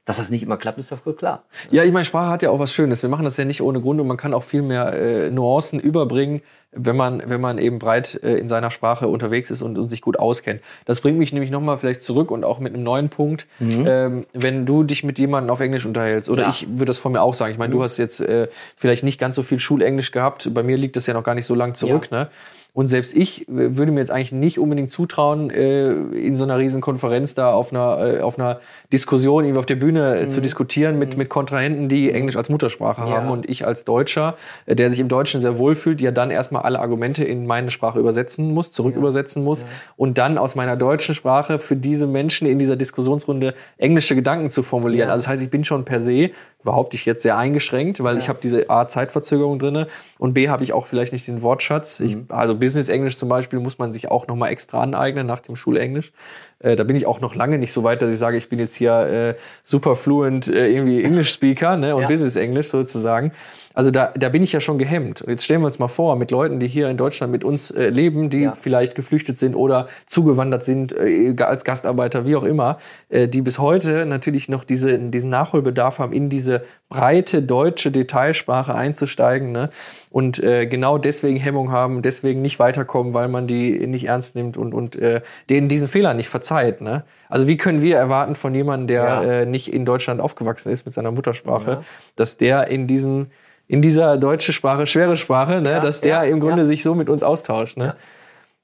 Dass 0.05 0.17
das 0.17 0.29
nicht 0.29 0.43
immer 0.43 0.57
klappt, 0.57 0.77
ist 0.77 0.91
doch 0.91 0.99
voll 0.99 1.15
klar. 1.15 1.43
Ja, 1.71 1.83
ich 1.83 1.91
meine, 1.91 2.05
Sprache 2.05 2.29
hat 2.29 2.43
ja 2.43 2.51
auch 2.51 2.59
was 2.59 2.71
Schönes. 2.71 3.01
Wir 3.01 3.09
machen 3.09 3.25
das 3.25 3.37
ja 3.37 3.45
nicht 3.45 3.61
ohne 3.61 3.81
Grund 3.81 3.99
und 3.99 4.05
man 4.05 4.17
kann 4.17 4.35
auch 4.35 4.43
viel 4.43 4.61
mehr 4.61 4.93
äh, 4.93 5.31
Nuancen 5.31 5.79
überbringen, 5.79 6.41
wenn 6.71 6.95
man, 6.95 7.23
wenn 7.25 7.41
man 7.41 7.57
eben 7.57 7.79
breit 7.79 8.19
äh, 8.21 8.35
in 8.35 8.47
seiner 8.47 8.69
Sprache 8.69 9.07
unterwegs 9.07 9.49
ist 9.49 9.63
und, 9.63 9.79
und 9.79 9.89
sich 9.89 10.01
gut 10.01 10.19
auskennt. 10.19 10.61
Das 10.85 10.99
bringt 10.99 11.17
mich 11.17 11.33
nämlich 11.33 11.49
nochmal 11.49 11.79
vielleicht 11.79 12.03
zurück 12.03 12.29
und 12.29 12.43
auch 12.43 12.59
mit 12.59 12.75
einem 12.75 12.83
neuen 12.83 13.09
Punkt. 13.09 13.47
Ähm, 13.59 14.27
wenn 14.33 14.67
du 14.67 14.83
dich 14.83 15.03
mit 15.03 15.17
jemandem 15.17 15.49
auf 15.49 15.59
Englisch 15.59 15.87
unterhältst, 15.87 16.29
oder 16.29 16.43
Ja. 16.43 16.49
ich 16.49 16.67
würde 16.69 16.85
das 16.85 16.99
von 16.99 17.11
mir 17.11 17.21
auch 17.21 17.33
sagen. 17.33 17.53
Ich 17.53 17.57
meine, 17.57 17.73
du 17.73 17.81
hast 17.81 17.97
jetzt 17.97 18.19
äh, 18.19 18.47
vielleicht 18.75 19.03
nicht 19.03 19.19
ganz 19.19 19.35
so 19.35 19.41
viel 19.41 19.57
Schulenglisch 19.59 20.11
gehabt. 20.11 20.53
Bei 20.53 20.61
mir 20.61 20.77
liegt 20.77 20.97
das 20.97 21.07
ja 21.07 21.15
noch 21.15 21.23
gar 21.23 21.33
nicht 21.33 21.45
so 21.47 21.55
lang 21.55 21.73
zurück. 21.73 22.11
Ne? 22.11 22.29
Und 22.75 22.87
selbst 22.87 23.15
ich 23.15 23.45
würde 23.47 23.93
mir 23.93 24.01
jetzt 24.01 24.11
eigentlich 24.11 24.33
nicht 24.33 24.59
unbedingt 24.59 24.91
zutrauen, 24.91 25.49
äh, 25.49 25.93
in 25.93 26.35
so 26.35 26.43
einer 26.43 26.57
riesen 26.57 26.81
Konferenz 26.81 27.33
da 27.33 27.53
auf 27.53 27.71
einer, 27.71 28.17
äh, 28.17 28.19
auf 28.19 28.37
einer 28.37 28.59
Diskussion 28.91 29.45
irgendwie 29.45 29.59
auf 29.59 29.65
der 29.65 29.77
Bühne 29.77 30.19
äh, 30.19 30.27
zu 30.27 30.41
diskutieren 30.41 30.99
mit, 30.99 31.15
mit 31.15 31.29
Kontrahenten, 31.29 31.87
die 31.87 32.11
Englisch 32.11 32.35
als 32.35 32.49
Muttersprache 32.49 33.03
haben 33.03 33.29
und 33.29 33.49
ich 33.49 33.65
als 33.65 33.85
Deutscher, 33.85 34.35
äh, 34.65 34.75
der 34.75 34.89
sich 34.89 34.99
im 34.99 35.07
Deutschen 35.07 35.39
sehr 35.39 35.57
wohlfühlt, 35.57 36.01
ja 36.01 36.11
dann 36.11 36.31
erstmal 36.31 36.63
alle 36.63 36.81
Argumente 36.81 37.23
in 37.23 37.47
meine 37.47 37.71
Sprache 37.71 37.97
übersetzen 37.97 38.53
muss, 38.53 38.73
zurück 38.73 38.97
übersetzen 38.97 39.45
muss 39.45 39.65
und 39.95 40.17
dann 40.17 40.37
aus 40.37 40.55
meiner 40.55 40.75
deutschen 40.75 41.15
Sprache 41.15 41.59
für 41.59 41.77
diese 41.77 42.07
Menschen 42.07 42.45
in 42.45 42.59
dieser 42.59 42.75
Diskussionsrunde 42.75 43.53
englische 43.77 44.15
Gedanken 44.15 44.49
zu 44.49 44.63
formulieren. 44.63 45.07
Ja. 45.07 45.13
Also 45.13 45.23
das 45.23 45.29
heißt, 45.29 45.43
ich 45.43 45.49
bin 45.49 45.63
schon 45.63 45.85
per 45.85 46.01
se 46.01 46.31
behaupte 46.65 46.95
ich 46.97 47.05
jetzt, 47.05 47.21
sehr 47.21 47.37
eingeschränkt, 47.37 48.03
weil 48.03 48.17
ich 48.17 48.27
habe 48.27 48.39
diese 48.41 48.69
A, 48.69 48.87
Zeitverzögerung 48.87 49.59
drinne 49.59 49.87
und 50.17 50.33
B, 50.33 50.49
habe 50.49 50.63
ich 50.63 50.73
auch 50.73 50.87
vielleicht 50.87 51.13
nicht 51.13 51.27
den 51.27 51.41
Wortschatz. 51.41 52.01
Ich, 52.01 52.17
also 52.27 52.55
Business-Englisch 52.55 53.17
zum 53.17 53.29
Beispiel 53.29 53.59
muss 53.59 53.77
man 53.77 53.93
sich 53.93 54.11
auch 54.11 54.27
nochmal 54.27 54.51
extra 54.51 54.81
aneignen 54.81 55.25
nach 55.25 55.39
dem 55.39 55.55
Schulenglisch. 55.55 56.11
Äh, 56.59 56.75
da 56.75 56.83
bin 56.83 56.97
ich 56.97 57.05
auch 57.05 57.21
noch 57.21 57.35
lange 57.35 57.57
nicht 57.57 57.71
so 57.71 57.83
weit, 57.83 58.01
dass 58.01 58.11
ich 58.11 58.17
sage, 58.17 58.35
ich 58.35 58.49
bin 58.49 58.59
jetzt 58.59 58.75
hier 58.75 58.91
äh, 58.91 59.35
super 59.63 59.95
fluent 59.95 60.47
äh, 60.47 60.67
irgendwie 60.67 61.03
English-Speaker 61.03 61.77
ne, 61.77 61.95
und 61.95 62.01
Ja. 62.01 62.07
Business-Englisch 62.07 62.67
sozusagen. 62.67 63.31
Also 63.75 63.91
da, 63.91 64.13
da 64.17 64.29
bin 64.29 64.41
ich 64.41 64.53
ja 64.53 64.59
schon 64.61 64.77
gehemmt. 64.77 65.23
Jetzt 65.27 65.43
stellen 65.43 65.61
wir 65.61 65.65
uns 65.67 65.79
mal 65.79 65.89
vor, 65.89 66.15
mit 66.15 66.31
Leuten, 66.31 66.59
die 66.61 66.67
hier 66.67 66.89
in 66.89 66.95
Deutschland 66.95 67.31
mit 67.31 67.43
uns 67.43 67.71
äh, 67.71 67.89
leben, 67.89 68.29
die 68.29 68.43
Ja. 68.43 68.53
vielleicht 68.53 68.95
geflüchtet 68.95 69.37
sind 69.37 69.53
oder 69.53 69.87
zugewandert 70.05 70.63
sind 70.63 70.93
äh, 70.93 71.35
als 71.39 71.65
Gastarbeiter, 71.65 72.25
wie 72.25 72.35
auch 72.37 72.43
immer, 72.43 72.79
äh, 73.09 73.27
die 73.27 73.41
bis 73.41 73.59
heute 73.59 74.05
natürlich 74.05 74.47
noch 74.47 74.63
diese, 74.63 74.97
diesen 74.97 75.29
Nachholbedarf 75.29 75.99
haben, 75.99 76.13
in 76.13 76.29
diese 76.29 76.63
breite 76.89 77.41
deutsche 77.41 77.91
Detailsprache 77.91 78.73
einzusteigen 78.73 79.51
ne? 79.51 79.69
und 80.09 80.41
äh, 80.41 80.65
genau 80.67 80.97
deswegen 80.97 81.37
Hemmung 81.37 81.71
haben, 81.71 82.01
deswegen 82.01 82.41
nicht 82.41 82.59
weiterkommen, 82.59 83.13
weil 83.13 83.27
man 83.27 83.45
die 83.45 83.85
nicht 83.87 84.07
ernst 84.07 84.35
nimmt 84.35 84.55
und, 84.55 84.73
und 84.73 84.95
äh, 84.95 85.19
denen 85.49 85.67
diesen 85.67 85.89
Fehler 85.89 86.13
nicht 86.13 86.29
verzeiht. 86.29 86.79
Ne? 86.79 87.03
Also 87.27 87.47
wie 87.47 87.57
können 87.57 87.81
wir 87.81 87.97
erwarten 87.97 88.35
von 88.35 88.55
jemandem, 88.55 88.87
der 88.87 89.03
Ja. 89.03 89.23
äh, 89.23 89.45
nicht 89.45 89.73
in 89.73 89.83
Deutschland 89.83 90.21
aufgewachsen 90.21 90.71
ist 90.71 90.85
mit 90.85 90.93
seiner 90.93 91.11
Muttersprache, 91.11 91.71
Ja. 91.71 91.83
dass 92.15 92.37
der 92.37 92.67
in 92.69 92.87
diesem 92.87 93.27
in 93.67 93.81
dieser 93.81 94.17
deutsche 94.17 94.53
Sprache, 94.53 94.85
schwere 94.87 95.17
Sprache, 95.17 95.61
ne, 95.61 95.71
Ja, 95.71 95.79
dass 95.79 96.01
der 96.01 96.11
ja, 96.11 96.23
im 96.23 96.39
Grunde 96.39 96.59
ja. 96.59 96.65
sich 96.65 96.83
so 96.83 96.93
mit 96.95 97.09
uns 97.09 97.23
austauscht. 97.23 97.77
Ne? 97.77 97.95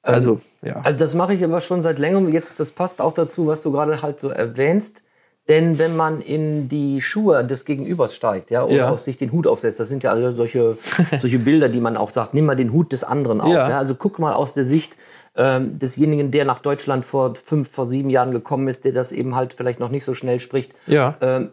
Also, 0.03 0.41
ja. 0.61 0.81
Also 0.83 0.99
das 0.99 1.13
mache 1.15 1.33
ich 1.33 1.43
aber 1.43 1.59
schon 1.59 1.81
seit 1.81 1.99
längerem. 1.99 2.29
Jetzt, 2.29 2.59
das 2.59 2.71
passt 2.71 3.01
auch 3.01 3.13
dazu, 3.13 3.47
was 3.47 3.61
du 3.61 3.71
gerade 3.71 4.01
halt 4.01 4.19
so 4.19 4.29
erwähnst. 4.29 5.01
Denn 5.47 5.79
wenn 5.79 5.95
man 5.97 6.21
in 6.21 6.69
die 6.69 7.01
Schuhe 7.01 7.43
des 7.43 7.65
Gegenübers 7.65 8.15
steigt, 8.15 8.51
ja, 8.51 8.63
oder 8.63 8.73
Ja. 8.75 8.89
auch 8.91 8.99
sich 8.99 9.17
den 9.17 9.31
Hut 9.31 9.47
aufsetzt, 9.47 9.79
das 9.79 9.89
sind 9.89 10.03
ja 10.03 10.11
alle 10.11 10.31
solche, 10.31 10.77
solche 11.19 11.39
Bilder, 11.39 11.67
die 11.67 11.81
man 11.81 11.97
auch 11.97 12.09
sagt, 12.11 12.33
nimm 12.35 12.45
mal 12.45 12.55
den 12.55 12.71
Hut 12.71 12.91
des 12.91 13.03
anderen 13.03 13.41
auf. 13.41 13.51
Ja. 13.51 13.69
Ja. 13.69 13.77
Also 13.79 13.95
guck 13.95 14.19
mal 14.19 14.33
aus 14.33 14.53
der 14.53 14.65
Sicht 14.65 14.95
ähm, 15.35 15.79
desjenigen, 15.79 16.29
der 16.29 16.45
nach 16.45 16.59
Deutschland 16.59 17.05
vor 17.05 17.33
fünf, 17.35 17.69
vor 17.71 17.85
sieben 17.85 18.09
Jahren 18.11 18.31
gekommen 18.31 18.67
ist, 18.67 18.85
der 18.85 18.91
das 18.91 19.11
eben 19.11 19.35
halt 19.35 19.53
vielleicht 19.55 19.79
noch 19.79 19.89
nicht 19.89 20.03
so 20.05 20.13
schnell 20.13 20.39
spricht. 20.39 20.73
ja. 20.85 21.15
ähm, 21.21 21.49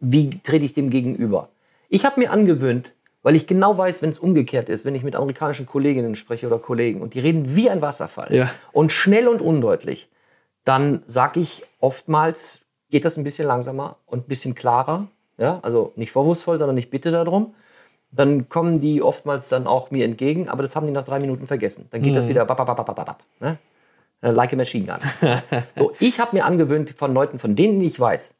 wie 0.00 0.40
trete 0.42 0.64
ich 0.64 0.72
dem 0.72 0.88
gegenüber? 0.90 1.50
Ich 1.90 2.04
habe 2.06 2.18
mir 2.20 2.30
angewöhnt, 2.30 2.92
weil 3.22 3.34
ich 3.36 3.46
genau 3.46 3.76
weiß, 3.76 4.00
wenn 4.00 4.10
es 4.10 4.18
umgekehrt 4.18 4.68
ist, 4.68 4.84
wenn 4.86 4.94
ich 4.94 5.02
mit 5.02 5.16
amerikanischen 5.16 5.66
Kolleginnen 5.66 6.14
spreche 6.14 6.46
oder 6.46 6.58
Kollegen 6.58 7.02
und 7.02 7.12
die 7.14 7.20
reden 7.20 7.54
wie 7.56 7.68
ein 7.68 7.82
Wasserfall 7.82 8.34
Ja. 8.34 8.50
und 8.72 8.92
schnell 8.92 9.28
und 9.28 9.42
undeutlich, 9.42 10.08
dann 10.64 11.02
sage 11.06 11.40
ich 11.40 11.64
oftmals, 11.80 12.60
geht 12.90 13.04
das 13.04 13.16
ein 13.18 13.24
bisschen 13.24 13.46
langsamer 13.46 13.96
und 14.06 14.20
ein 14.20 14.28
bisschen 14.28 14.54
klarer. 14.54 15.08
Ja? 15.36 15.58
Also 15.62 15.92
nicht 15.96 16.12
vorwurfsvoll, 16.12 16.58
sondern 16.58 16.78
ich 16.78 16.90
bitte 16.90 17.10
darum. 17.10 17.54
Dann 18.12 18.48
kommen 18.48 18.80
die 18.80 19.02
oftmals 19.02 19.48
dann 19.48 19.66
auch 19.66 19.90
mir 19.90 20.04
entgegen, 20.04 20.48
aber 20.48 20.62
das 20.62 20.74
haben 20.76 20.86
die 20.86 20.92
nach 20.92 21.04
drei 21.04 21.18
Minuten 21.18 21.46
vergessen. 21.46 21.86
Dann 21.90 22.02
geht 22.02 22.16
das 22.16 22.28
wieder 22.28 22.44
bap, 22.44 22.56
bap, 22.56 22.66
bap, 22.66 22.76
bap, 22.76 22.86
bap, 22.96 23.06
bap, 23.06 23.22
ne? 23.40 23.58
Äh, 24.22 24.30
like 24.32 24.52
a 24.52 24.56
machine 24.56 24.86
gun. 24.86 24.98
so, 25.76 25.92
ich 25.98 26.20
habe 26.20 26.36
mir 26.36 26.44
angewöhnt 26.44 26.90
von 26.90 27.14
Leuten, 27.14 27.38
von 27.38 27.56
denen 27.56 27.80
ich 27.80 27.98
weiß, 27.98 28.34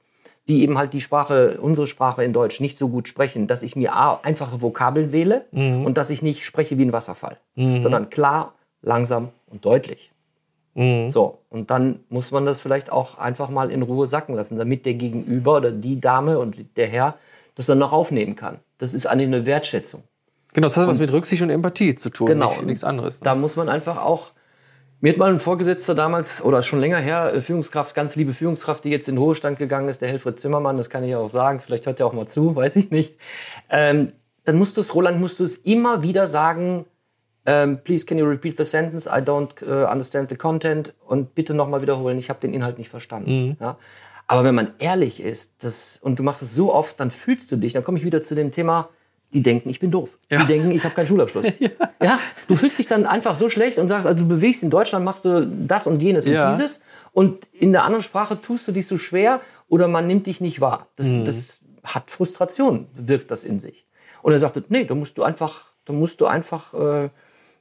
die 0.50 0.62
eben 0.62 0.76
halt 0.76 0.92
die 0.92 1.00
Sprache, 1.00 1.58
unsere 1.62 1.86
Sprache 1.86 2.24
in 2.24 2.32
Deutsch 2.32 2.58
nicht 2.60 2.76
so 2.76 2.88
gut 2.88 3.06
sprechen, 3.06 3.46
dass 3.46 3.62
ich 3.62 3.76
mir 3.76 3.94
A, 3.94 4.18
einfache 4.24 4.60
Vokabeln 4.60 5.12
wähle 5.12 5.44
und 5.52 5.96
dass 5.96 6.10
ich 6.10 6.22
nicht 6.22 6.44
spreche 6.44 6.76
wie 6.76 6.84
ein 6.84 6.92
Wasserfall, 6.92 7.38
sondern 7.54 8.10
klar, 8.10 8.54
langsam 8.82 9.28
und 9.46 9.64
deutlich. 9.64 10.10
So, 10.74 11.38
und 11.50 11.70
dann 11.70 12.00
muss 12.08 12.32
man 12.32 12.46
das 12.46 12.60
vielleicht 12.60 12.90
auch 12.90 13.18
einfach 13.18 13.48
mal 13.48 13.70
in 13.70 13.82
Ruhe 13.82 14.06
sacken 14.06 14.34
lassen, 14.34 14.58
damit 14.58 14.86
der 14.86 14.94
Gegenüber 14.94 15.56
oder 15.58 15.70
die 15.70 16.00
Dame 16.00 16.38
und 16.38 16.56
der 16.76 16.88
Herr 16.88 17.14
das 17.54 17.66
dann 17.66 17.78
noch 17.78 17.92
aufnehmen 17.92 18.34
kann. 18.34 18.58
Das 18.78 18.92
ist 18.92 19.06
eine 19.06 19.46
Wertschätzung. 19.46 20.02
Genau, 20.52 20.66
das 20.66 20.76
hat 20.76 20.88
was 20.88 20.98
mit 20.98 21.12
Rücksicht 21.12 21.42
und 21.42 21.50
Empathie 21.50 21.94
zu 21.94 22.10
tun, 22.10 22.26
Genau. 22.26 22.48
nicht, 22.48 22.64
nichts 22.64 22.84
anderes. 22.84 23.20
Ne? 23.20 23.24
Da 23.24 23.34
muss 23.36 23.56
man 23.56 23.68
einfach 23.68 23.98
auch. 23.98 24.32
Mir 25.02 25.12
hat 25.12 25.18
mal 25.18 25.32
ein 25.32 25.40
Vorgesetzter 25.40 25.94
damals, 25.94 26.44
oder 26.44 26.62
schon 26.62 26.78
länger 26.78 26.98
her, 26.98 27.32
äh, 27.32 27.40
Führungskraft, 27.40 27.94
ganz 27.94 28.16
liebe 28.16 28.34
Führungskraft, 28.34 28.84
die 28.84 28.90
jetzt 28.90 29.08
in 29.08 29.14
den 29.14 29.22
Ruhestand 29.22 29.58
gegangen 29.58 29.88
ist, 29.88 30.02
der 30.02 30.10
Helfried 30.10 30.38
Zimmermann, 30.38 30.76
das 30.76 30.90
kann 30.90 31.02
ich 31.04 31.10
ja 31.10 31.18
auch 31.18 31.30
sagen, 31.30 31.60
vielleicht 31.60 31.86
hört 31.86 32.00
er 32.00 32.06
auch 32.06 32.12
mal 32.12 32.28
zu, 32.28 32.54
weiß 32.56 32.76
ich 32.76 32.90
nicht. 32.90 33.16
Ähm, 33.70 34.12
dann 34.44 34.56
musst 34.56 34.76
du 34.76 34.82
es, 34.82 34.94
Roland, 34.94 35.18
musst 35.18 35.40
du 35.40 35.44
es 35.44 35.56
immer 35.56 36.02
wieder 36.02 36.26
sagen, 36.26 36.84
ähm, 37.46 37.78
please 37.82 38.04
can 38.04 38.18
you 38.18 38.26
repeat 38.26 38.58
the 38.58 38.64
sentence, 38.64 39.06
I 39.06 39.20
don't 39.20 39.62
uh, 39.62 39.90
understand 39.90 40.28
the 40.28 40.36
content 40.36 40.92
und 41.06 41.34
bitte 41.34 41.54
nochmal 41.54 41.80
wiederholen, 41.80 42.18
ich 42.18 42.28
habe 42.28 42.40
den 42.40 42.52
Inhalt 42.52 42.76
nicht 42.76 42.90
verstanden. 42.90 43.56
Ja? 43.58 43.78
Aber 44.26 44.44
wenn 44.44 44.54
man 44.54 44.72
ehrlich 44.78 45.20
ist 45.20 45.64
das, 45.64 45.98
und 46.02 46.18
du 46.18 46.22
machst 46.22 46.42
es 46.42 46.54
so 46.54 46.74
oft, 46.74 47.00
dann 47.00 47.10
fühlst 47.10 47.50
du 47.50 47.56
dich, 47.56 47.72
dann 47.72 47.84
komme 47.84 47.98
ich 47.98 48.04
wieder 48.04 48.22
zu 48.22 48.34
dem 48.34 48.52
Thema, 48.52 48.90
die 49.32 49.42
denken, 49.42 49.70
ich 49.70 49.78
bin 49.78 49.90
doof. 49.90 50.10
Die 50.30 50.44
denken, 50.46 50.72
ich 50.72 50.84
habe 50.84 50.94
keinen 50.94 51.06
Schulabschluss. 51.06 51.46
ja. 52.02 52.18
du 52.48 52.56
fühlst 52.56 52.78
dich 52.78 52.86
dann 52.86 53.06
einfach 53.06 53.36
so 53.36 53.48
schlecht 53.48 53.78
und 53.78 53.88
sagst, 53.88 54.06
also 54.06 54.22
du 54.22 54.28
bewegst 54.28 54.62
in 54.62 54.70
Deutschland, 54.70 55.04
machst 55.04 55.24
du 55.24 55.46
das 55.46 55.86
und 55.86 56.02
jenes 56.02 56.26
Ja. 56.26 56.46
und 56.50 56.58
dieses 56.58 56.80
und 57.12 57.46
in 57.52 57.72
der 57.72 57.84
anderen 57.84 58.02
Sprache 58.02 58.40
tust 58.40 58.66
du 58.68 58.72
dich 58.72 58.86
so 58.86 58.98
schwer 58.98 59.40
oder 59.68 59.88
man 59.88 60.06
nimmt 60.06 60.26
dich 60.26 60.40
nicht 60.40 60.60
wahr. 60.60 60.88
Das, 60.96 61.12
das 61.24 61.60
hat 61.84 62.10
Frustration, 62.10 62.88
wirkt 62.94 63.30
das 63.30 63.44
in 63.44 63.60
sich. 63.60 63.86
Und 64.22 64.32
er 64.32 64.38
sagte, 64.38 64.64
nee, 64.68 64.84
da 64.84 64.94
musst 64.94 65.16
du 65.16 65.22
einfach, 65.22 65.66
da 65.84 65.92
musst 65.92 66.20
du 66.20 66.26
einfach 66.26 66.74
äh, 66.74 67.08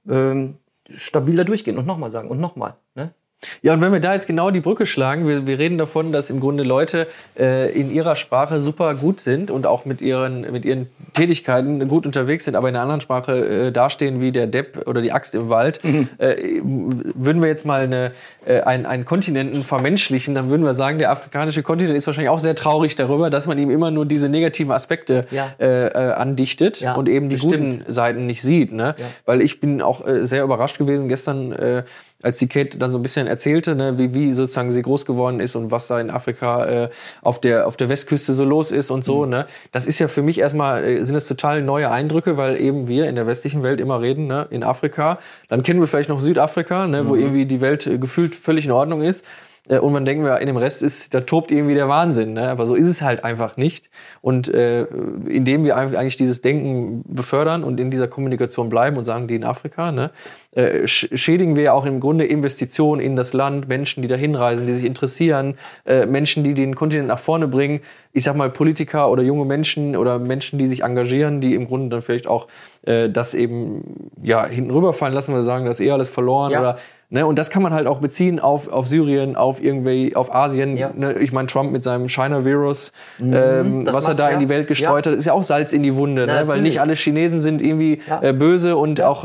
ähm, 0.10 0.58
stabiler 0.90 1.46
durchgehen 1.46 1.78
und 1.78 1.86
nochmal 1.86 2.10
sagen 2.10 2.30
und 2.30 2.40
nochmal. 2.40 2.76
Ne? 2.96 3.14
Ja, 3.62 3.74
und 3.74 3.82
wenn 3.82 3.94
wir 3.94 4.02
da 4.02 4.14
jetzt 4.14 4.28
genau 4.28 4.52
die 4.52 4.60
Brücke 4.60 4.86
schlagen, 4.86 5.28
wir, 5.28 5.48
wir 5.48 5.60
reden 5.60 5.78
davon, 5.78 6.12
dass 6.12 6.30
im 6.30 6.40
Grunde 6.42 6.64
Leute 6.64 7.08
äh, 7.38 7.72
in 7.72 7.90
ihrer 7.90 8.16
Sprache 8.16 8.60
super 8.60 8.96
gut 8.96 9.22
sind 9.22 9.50
und 9.50 9.66
auch 9.66 9.86
mit 9.86 10.02
ihren, 10.02 10.52
mit 10.52 10.66
ihren 10.66 10.88
Tätigkeiten 11.14 11.88
gut 11.88 12.06
unterwegs 12.06 12.46
sind, 12.46 12.56
aber 12.56 12.68
in 12.68 12.76
einer 12.76 12.84
anderen 12.84 13.02
Sprache 13.02 13.68
äh, 13.68 13.72
dastehen 13.72 14.20
wie 14.20 14.32
der 14.34 14.48
Depp 14.48 14.88
oder 14.88 15.02
die 15.02 15.12
Axt 15.14 15.36
im 15.36 15.50
Wald. 15.50 15.80
Äh, 16.18 16.60
würden 16.64 17.42
wir 17.42 17.48
jetzt 17.48 17.66
mal 17.66 17.82
eine, 17.82 18.12
äh, 18.46 18.62
einen, 18.62 18.86
einen 18.86 19.06
Kontinenten 19.06 19.64
vermenschlichen, 19.64 20.36
dann 20.36 20.50
würden 20.50 20.64
wir 20.66 20.74
sagen, 20.74 20.98
der 21.00 21.12
afrikanische 21.12 21.64
Kontinent 21.64 21.98
ist 21.98 22.08
wahrscheinlich 22.08 22.30
auch 22.30 22.40
sehr 22.40 22.56
traurig 22.56 22.96
darüber, 22.96 23.30
dass 23.30 23.48
man 23.48 23.58
ihm 23.58 23.70
immer 23.70 23.90
nur 23.90 24.06
diese 24.06 24.28
negativen 24.28 24.72
Aspekte 24.72 25.26
Ja. 25.32 25.54
äh, 25.60 25.88
äh, 25.88 26.12
andichtet 26.14 26.82
Ja, 26.82 26.96
und 26.96 27.08
eben 27.08 27.30
die 27.30 27.38
bestimmt. 27.38 27.80
guten 27.80 27.92
Seiten 27.92 28.26
nicht 28.26 28.42
sieht. 28.42 28.74
Ne? 28.74 28.96
Ja. 28.98 29.06
Weil 29.26 29.42
ich 29.42 29.62
bin 29.62 29.82
auch 29.82 30.06
äh, 30.06 30.26
sehr 30.26 30.44
überrascht 30.44 30.78
gewesen 30.78 31.08
gestern, 31.08 31.52
äh, 31.54 31.84
als 32.22 32.38
die 32.38 32.48
Kate 32.48 32.78
dann 32.78 32.92
so 32.92 32.98
ein 32.98 33.02
bisschen 33.02 33.28
erzählte, 33.28 33.76
ne, 33.76 33.98
wie, 33.98 34.14
wie 34.14 34.34
sozusagen 34.34 34.72
sie 34.72 34.82
groß 34.82 35.06
geworden 35.06 35.40
ist 35.40 35.56
und 35.56 35.72
was 35.72 35.88
da 35.88 36.00
in 36.00 36.10
Afrika 36.10 36.66
äh, 36.66 36.90
auf, 37.22 37.40
der, 37.40 37.66
auf 37.66 37.78
der 37.78 37.90
Westküste 37.90 38.34
so 38.34 38.44
los 38.44 38.72
ist 38.72 38.92
und 38.92 39.06
so. 39.06 39.26
Ne? 39.26 39.46
Das 39.72 39.88
ist 39.88 40.00
ja 40.00 40.08
für 40.08 40.22
mich 40.22 40.40
erstmal, 40.40 40.84
äh, 40.84 41.04
sind 41.04 41.16
es 41.16 41.28
total 41.28 41.62
neue 41.62 41.90
Eindrücke, 41.92 42.36
weil 42.36 42.60
eben 42.60 42.88
wir 42.88 43.08
in 43.08 43.16
der 43.16 43.26
westlichen 43.26 43.64
Welt 43.64 43.80
immer 43.80 44.02
reden, 44.02 44.28
ne, 44.28 44.48
in 44.50 44.64
Afrika. 44.64 45.20
Dann 45.48 45.64
kennen 45.64 45.80
wir 45.80 45.88
vielleicht 45.88 46.10
noch 46.10 46.20
Südafrika, 46.20 46.88
ne, 46.88 47.08
wo 47.08 47.16
irgendwie 47.16 47.46
die 47.46 47.62
Welt 47.62 47.88
äh, 47.88 47.98
gefühlt 47.98 48.36
völlig 48.36 48.66
in 48.66 48.72
Ordnung 48.72 49.02
ist. 49.02 49.24
Äh, 49.70 49.80
Und 49.80 49.94
man 49.94 50.04
denken 50.04 50.26
wir, 50.26 50.40
in 50.40 50.48
dem 50.48 50.58
Rest 50.58 50.84
ist, 50.84 51.14
da 51.14 51.22
tobt 51.22 51.52
irgendwie 51.52 51.76
der 51.76 51.88
Wahnsinn. 51.88 52.34
Ne? 52.34 52.50
Aber 52.50 52.66
so 52.66 52.76
ist 52.76 52.88
es 52.90 53.02
halt 53.02 53.24
einfach 53.24 53.56
nicht. 53.56 53.90
Und 54.22 54.48
äh, 54.54 54.84
indem 55.28 55.64
wir 55.64 55.78
eigentlich 55.78 56.18
dieses 56.18 56.42
Denken 56.42 57.04
befördern 57.08 57.64
und 57.64 57.80
in 57.80 57.90
dieser 57.92 58.08
Kommunikation 58.08 58.68
bleiben 58.70 58.98
und 58.98 59.06
sagen, 59.06 59.28
die 59.28 59.36
in 59.36 59.44
Afrika, 59.46 59.92
ne, 59.92 60.12
äh, 60.56 60.84
sch- 60.86 61.16
schädigen 61.16 61.56
wir 61.56 61.64
ja 61.64 61.74
auch 61.74 61.86
im 61.86 62.00
Grunde 62.00 62.26
Investitionen 62.26 63.00
in 63.02 63.16
das 63.16 63.34
Land, 63.34 63.68
Menschen, 63.70 64.02
die 64.02 64.08
da 64.08 64.16
hinreisen, 64.16 64.66
die 64.68 64.74
sich 64.74 64.86
interessieren, 64.86 65.56
äh, 65.86 66.06
Menschen, 66.06 66.44
die 66.44 66.54
den 66.56 66.76
Kontinent 66.76 67.08
nach 67.08 67.20
vorne 67.20 67.48
bringen. 67.48 67.80
Ich 68.12 68.24
sag 68.24 68.36
mal 68.36 68.50
Politiker 68.50 69.12
oder 69.12 69.22
junge 69.22 69.46
Menschen 69.46 69.96
oder 69.96 70.18
Menschen, 70.18 70.58
die 70.58 70.66
sich 70.66 70.84
engagieren, 70.84 71.40
die 71.42 71.54
im 71.54 71.68
Grunde 71.68 71.90
dann 71.90 72.02
vielleicht 72.02 72.26
auch 72.26 72.48
äh, 72.88 73.10
das 73.10 73.36
eben 73.36 74.10
ja 74.24 74.46
hinten 74.48 74.72
rüberfallen 74.72 75.14
lassen, 75.14 75.36
wir 75.36 75.44
sagen, 75.44 75.66
das 75.66 75.80
ist 75.80 75.86
eh 75.86 75.92
alles 75.92 76.10
verloren 76.10 76.52
Ja. 76.52 76.60
oder 76.60 76.78
Ne, 77.12 77.26
und 77.26 77.40
das 77.40 77.50
kann 77.50 77.64
man 77.64 77.74
halt 77.74 77.88
auch 77.88 78.00
beziehen 78.02 78.40
auf, 78.40 78.68
auf 78.72 78.86
Syrien, 78.86 79.36
auf 79.36 79.64
irgendwie, 79.64 80.16
auf 80.16 80.34
Asien. 80.34 80.78
Ja. 80.78 80.92
Ne, 80.96 81.14
ich 81.14 81.32
meine, 81.34 81.48
Trump 81.48 81.72
mit 81.72 81.84
seinem 81.84 82.08
China-Virus, 82.08 82.92
ähm, 83.20 83.84
das 83.84 83.96
was 83.96 84.06
er 84.06 84.10
macht- 84.12 84.20
da 84.20 84.28
ja. 84.30 84.34
in 84.36 84.40
die 84.40 84.50
Welt 84.50 84.68
gestreut 84.68 85.08
hat, 85.08 85.16
ist 85.16 85.26
ja 85.26 85.34
auch 85.34 85.42
Salz 85.42 85.74
in 85.74 85.82
die 85.82 85.96
Wunde, 85.96 86.28
ne? 86.28 86.44
weil 86.46 86.62
nicht 86.62 86.80
alle 86.82 86.94
Chinesen 86.94 87.42
sind 87.42 87.64
irgendwie 87.64 88.00
Ja. 88.08 88.22
äh, 88.22 88.34
böse 88.34 88.76
und 88.76 89.02
auch 89.02 89.24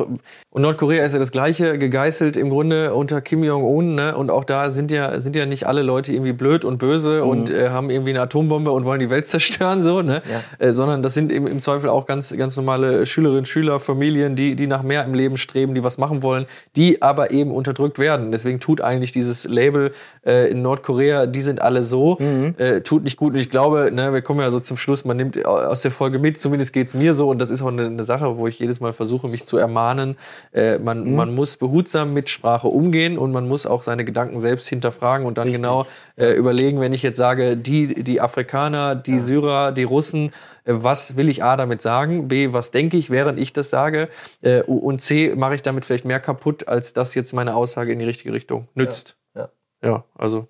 und 0.51 0.63
Nordkorea 0.63 1.05
ist 1.05 1.13
ja 1.13 1.19
das 1.19 1.33
gleiche, 1.33 1.79
gegeißelt 1.79 2.37
im 2.37 2.49
Grunde 2.49 2.95
unter 2.95 3.21
Kim 3.21 3.43
Jong-un, 3.43 3.97
ne? 3.97 4.17
Und 4.17 4.31
auch 4.31 4.45
da 4.45 4.71
sind 4.71 4.93
ja 4.93 5.19
sind 5.19 5.35
ja 5.35 5.47
nicht 5.47 5.67
alle 5.67 5.83
Leute 5.83 6.13
irgendwie 6.13 6.33
blöd 6.33 6.65
und 6.65 6.79
böse 6.79 7.23
Mhm. 7.23 7.29
und 7.29 7.51
äh, 7.51 7.71
haben 7.71 7.91
irgendwie 7.91 8.11
eine 8.11 8.23
Atombombe 8.23 8.71
und 8.71 8.85
wollen 8.85 9.01
die 9.01 9.11
Welt 9.11 9.27
zerstören, 9.29 9.83
so, 9.83 10.01
ne? 10.01 10.23
Äh, 10.59 10.71
sondern 10.73 11.03
das 11.03 11.13
sind 11.15 11.33
im, 11.33 11.47
im 11.49 11.61
Zweifel 11.61 11.91
auch 11.91 12.07
ganz 12.07 12.35
ganz 12.37 12.57
normale 12.57 13.05
Schülerinnen, 13.05 13.47
Schüler, 13.47 13.81
Familien, 13.81 14.37
die 14.37 14.55
die 14.55 14.69
nach 14.69 14.83
mehr 14.85 15.05
im 15.05 15.13
Leben 15.13 15.37
streben, 15.37 15.75
die 15.75 15.83
was 15.85 15.99
machen 15.99 16.23
wollen, 16.23 16.47
die 16.77 17.03
aber 17.03 17.33
eben 17.33 17.51
unterdrückt 17.75 17.99
werden. 17.99 18.31
Deswegen 18.31 18.61
tut 18.61 18.81
eigentlich 18.81 19.13
dieses 19.13 19.45
Label 19.49 19.93
äh, 20.25 20.51
in 20.51 20.63
Nordkorea, 20.63 21.27
die 21.27 21.41
sind 21.41 21.61
alle 21.61 21.83
so, 21.83 22.17
Mhm. 22.21 22.55
äh, 22.59 22.81
tut 22.81 23.03
nicht 23.05 23.17
gut. 23.17 23.35
Und 23.35 23.41
ich 23.41 23.51
glaube, 23.51 23.91
ne, 23.93 24.13
wir 24.13 24.23
kommen 24.23 24.41
ja 24.41 24.51
so 24.51 24.61
zum 24.61 24.77
Schluss, 24.77 25.05
man 25.05 25.17
nimmt 25.17 25.45
aus 25.45 25.83
der 25.83 25.91
Folge 25.91 26.19
mit, 26.19 26.41
zumindest 26.41 26.73
geht's 26.73 26.95
mir 26.95 27.15
so, 27.15 27.29
und 27.29 27.39
das 27.41 27.51
ist 27.51 27.63
auch 27.63 27.69
eine, 27.69 27.87
eine 27.87 28.05
Sache, 28.05 28.37
wo 28.39 28.47
ich 28.47 28.59
jedes 28.59 28.81
Mal 28.81 28.93
versuche, 28.93 29.29
mich 29.29 29.45
zu 29.47 29.57
ermahnen. 29.59 30.17
Äh, 30.53 30.79
man, 30.79 31.05
Mhm. 31.05 31.17
man 31.17 31.35
muss 31.35 31.57
behutsam 31.57 32.15
mit 32.15 32.31
Sprache 32.31 32.69
umgehen 32.69 33.19
und 33.19 33.33
man 33.33 33.49
muss 33.49 33.67
auch 33.67 33.83
seine 33.83 34.05
Gedanken 34.05 34.39
selbst 34.39 34.69
hinterfragen 34.69 35.27
und 35.27 35.37
dann 35.39 35.51
genau 35.53 35.87
äh, 36.17 36.33
überlegen, 36.35 36.81
wenn 36.81 36.93
ich 36.93 37.03
jetzt 37.03 37.17
sage, 37.17 37.57
die, 37.57 38.03
die 38.05 38.21
Afrikaner, 38.21 38.95
die 38.95 39.19
Syrer, 39.19 39.73
die 39.73 39.83
Russen, 39.83 40.27
äh, 40.27 40.31
was 40.67 41.17
will 41.17 41.29
ich 41.29 41.43
A 41.45 41.57
damit 41.57 41.83
sagen, 41.83 42.29
B, 42.29 42.53
was 42.53 42.71
denke 42.71 42.97
ich, 42.97 43.11
während 43.11 43.39
ich 43.39 43.53
das 43.53 43.71
sage 43.71 44.09
äh, 44.43 44.63
und 44.63 45.01
C, 45.01 45.35
mache 45.37 45.55
ich 45.55 45.63
damit 45.63 45.85
vielleicht 45.85 46.05
mehr 46.05 46.21
kaputt, 46.21 46.69
als 46.69 46.93
dass 46.95 47.15
jetzt 47.15 47.33
meine 47.33 47.55
Aussage 47.55 47.93
in 47.93 47.99
die 47.99 48.05
richtige 48.05 48.33
Richtung 48.33 48.69
nützt. 48.75 49.17
Ja. 49.35 49.49
Ja, 49.83 50.05
also 50.17 50.49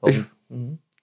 Und- 0.00 0.10
ich, 0.10 0.24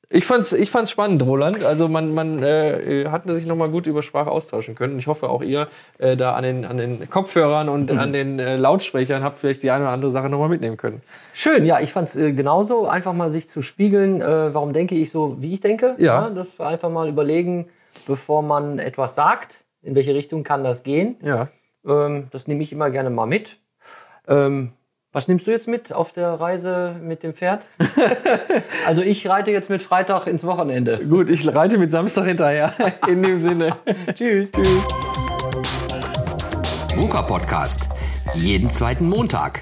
ich 0.10 0.26
fand's, 0.26 0.54
ich 0.54 0.70
fand's 0.70 0.92
spannend, 0.92 1.24
Roland. 1.24 1.64
Also 1.64 1.88
man, 1.88 2.14
man 2.14 2.44
äh, 2.44 3.08
hat 3.10 3.24
sich 3.34 3.48
nochmal 3.48 3.70
gut 3.70 3.88
über 3.88 4.04
Sprache 4.04 4.30
austauschen 4.30 4.76
können. 4.76 5.00
Ich 5.00 5.08
hoffe 5.08 5.28
auch 5.28 5.42
ihr 5.42 5.70
äh, 5.98 6.16
da 6.16 6.34
an 6.36 6.44
den, 6.44 6.66
an 6.66 6.78
den 6.78 7.10
Kopfhörern 7.10 7.68
und 7.68 7.90
an 7.90 8.14
den 8.14 8.38
äh, 8.38 8.58
Lautsprechern 8.58 9.24
habt 9.24 9.38
vielleicht 9.38 9.64
die 9.64 9.72
eine 9.72 9.86
oder 9.86 9.94
andere 9.94 10.12
Sache 10.12 10.30
nochmal 10.30 10.50
mitnehmen 10.50 10.78
können. 10.78 11.02
Schön, 11.34 11.66
ja, 11.66 11.80
ich 11.80 11.92
fand 11.92 12.10
es 12.10 12.16
äh, 12.16 12.32
genauso, 12.34 12.86
einfach 12.88 13.14
mal 13.14 13.32
sich 13.32 13.50
zu 13.50 13.62
spiegeln, 13.64 14.22
äh, 14.22 14.54
warum 14.54 14.72
denke 14.72 14.94
ich 14.94 15.10
so, 15.10 15.42
wie 15.42 15.54
ich 15.56 15.62
denke. 15.62 15.96
Ja. 15.98 16.30
Das 16.30 16.60
einfach 16.60 16.92
mal 16.92 17.10
überlegen, 17.10 17.70
bevor 18.08 18.42
man 18.42 18.80
etwas 18.80 19.16
sagt, 19.16 19.64
in 19.82 19.96
welche 19.96 20.14
Richtung 20.14 20.44
kann 20.44 20.64
das 20.64 20.84
gehen. 20.84 21.18
Ja. 21.22 21.50
Ähm, 21.86 22.28
das 22.32 22.48
nehme 22.48 22.64
ich 22.64 22.72
immer 22.72 22.90
gerne 22.90 23.10
mal 23.10 23.26
mit. 23.26 23.58
Ähm, 24.28 24.74
was 25.12 25.28
nimmst 25.28 25.46
du 25.46 25.52
jetzt 25.52 25.68
mit 25.68 25.94
auf 25.94 26.12
der 26.12 26.34
Reise 26.34 26.96
mit 27.00 27.22
dem 27.22 27.36
Pferd? 27.36 27.64
also 28.88 29.04
ich 29.04 29.28
reite 29.28 29.52
jetzt 29.52 29.70
mit 29.70 29.84
Freitag 29.84 30.26
ins 30.26 30.44
Wochenende. 30.44 31.06
Gut, 31.06 31.30
ich 31.30 31.48
reite 31.54 31.78
mit 31.78 31.92
Samstag 31.92 32.26
hinterher. 32.26 32.74
In 33.08 33.22
dem 33.22 33.38
Sinne. 33.38 33.78
Tschüss. 34.16 34.52
Tschüss. 34.52 34.84
VUCA 36.96 37.22
Podcast. 37.22 37.88
Jeden 38.34 38.72
zweiten 38.72 39.08
Montag. 39.08 39.62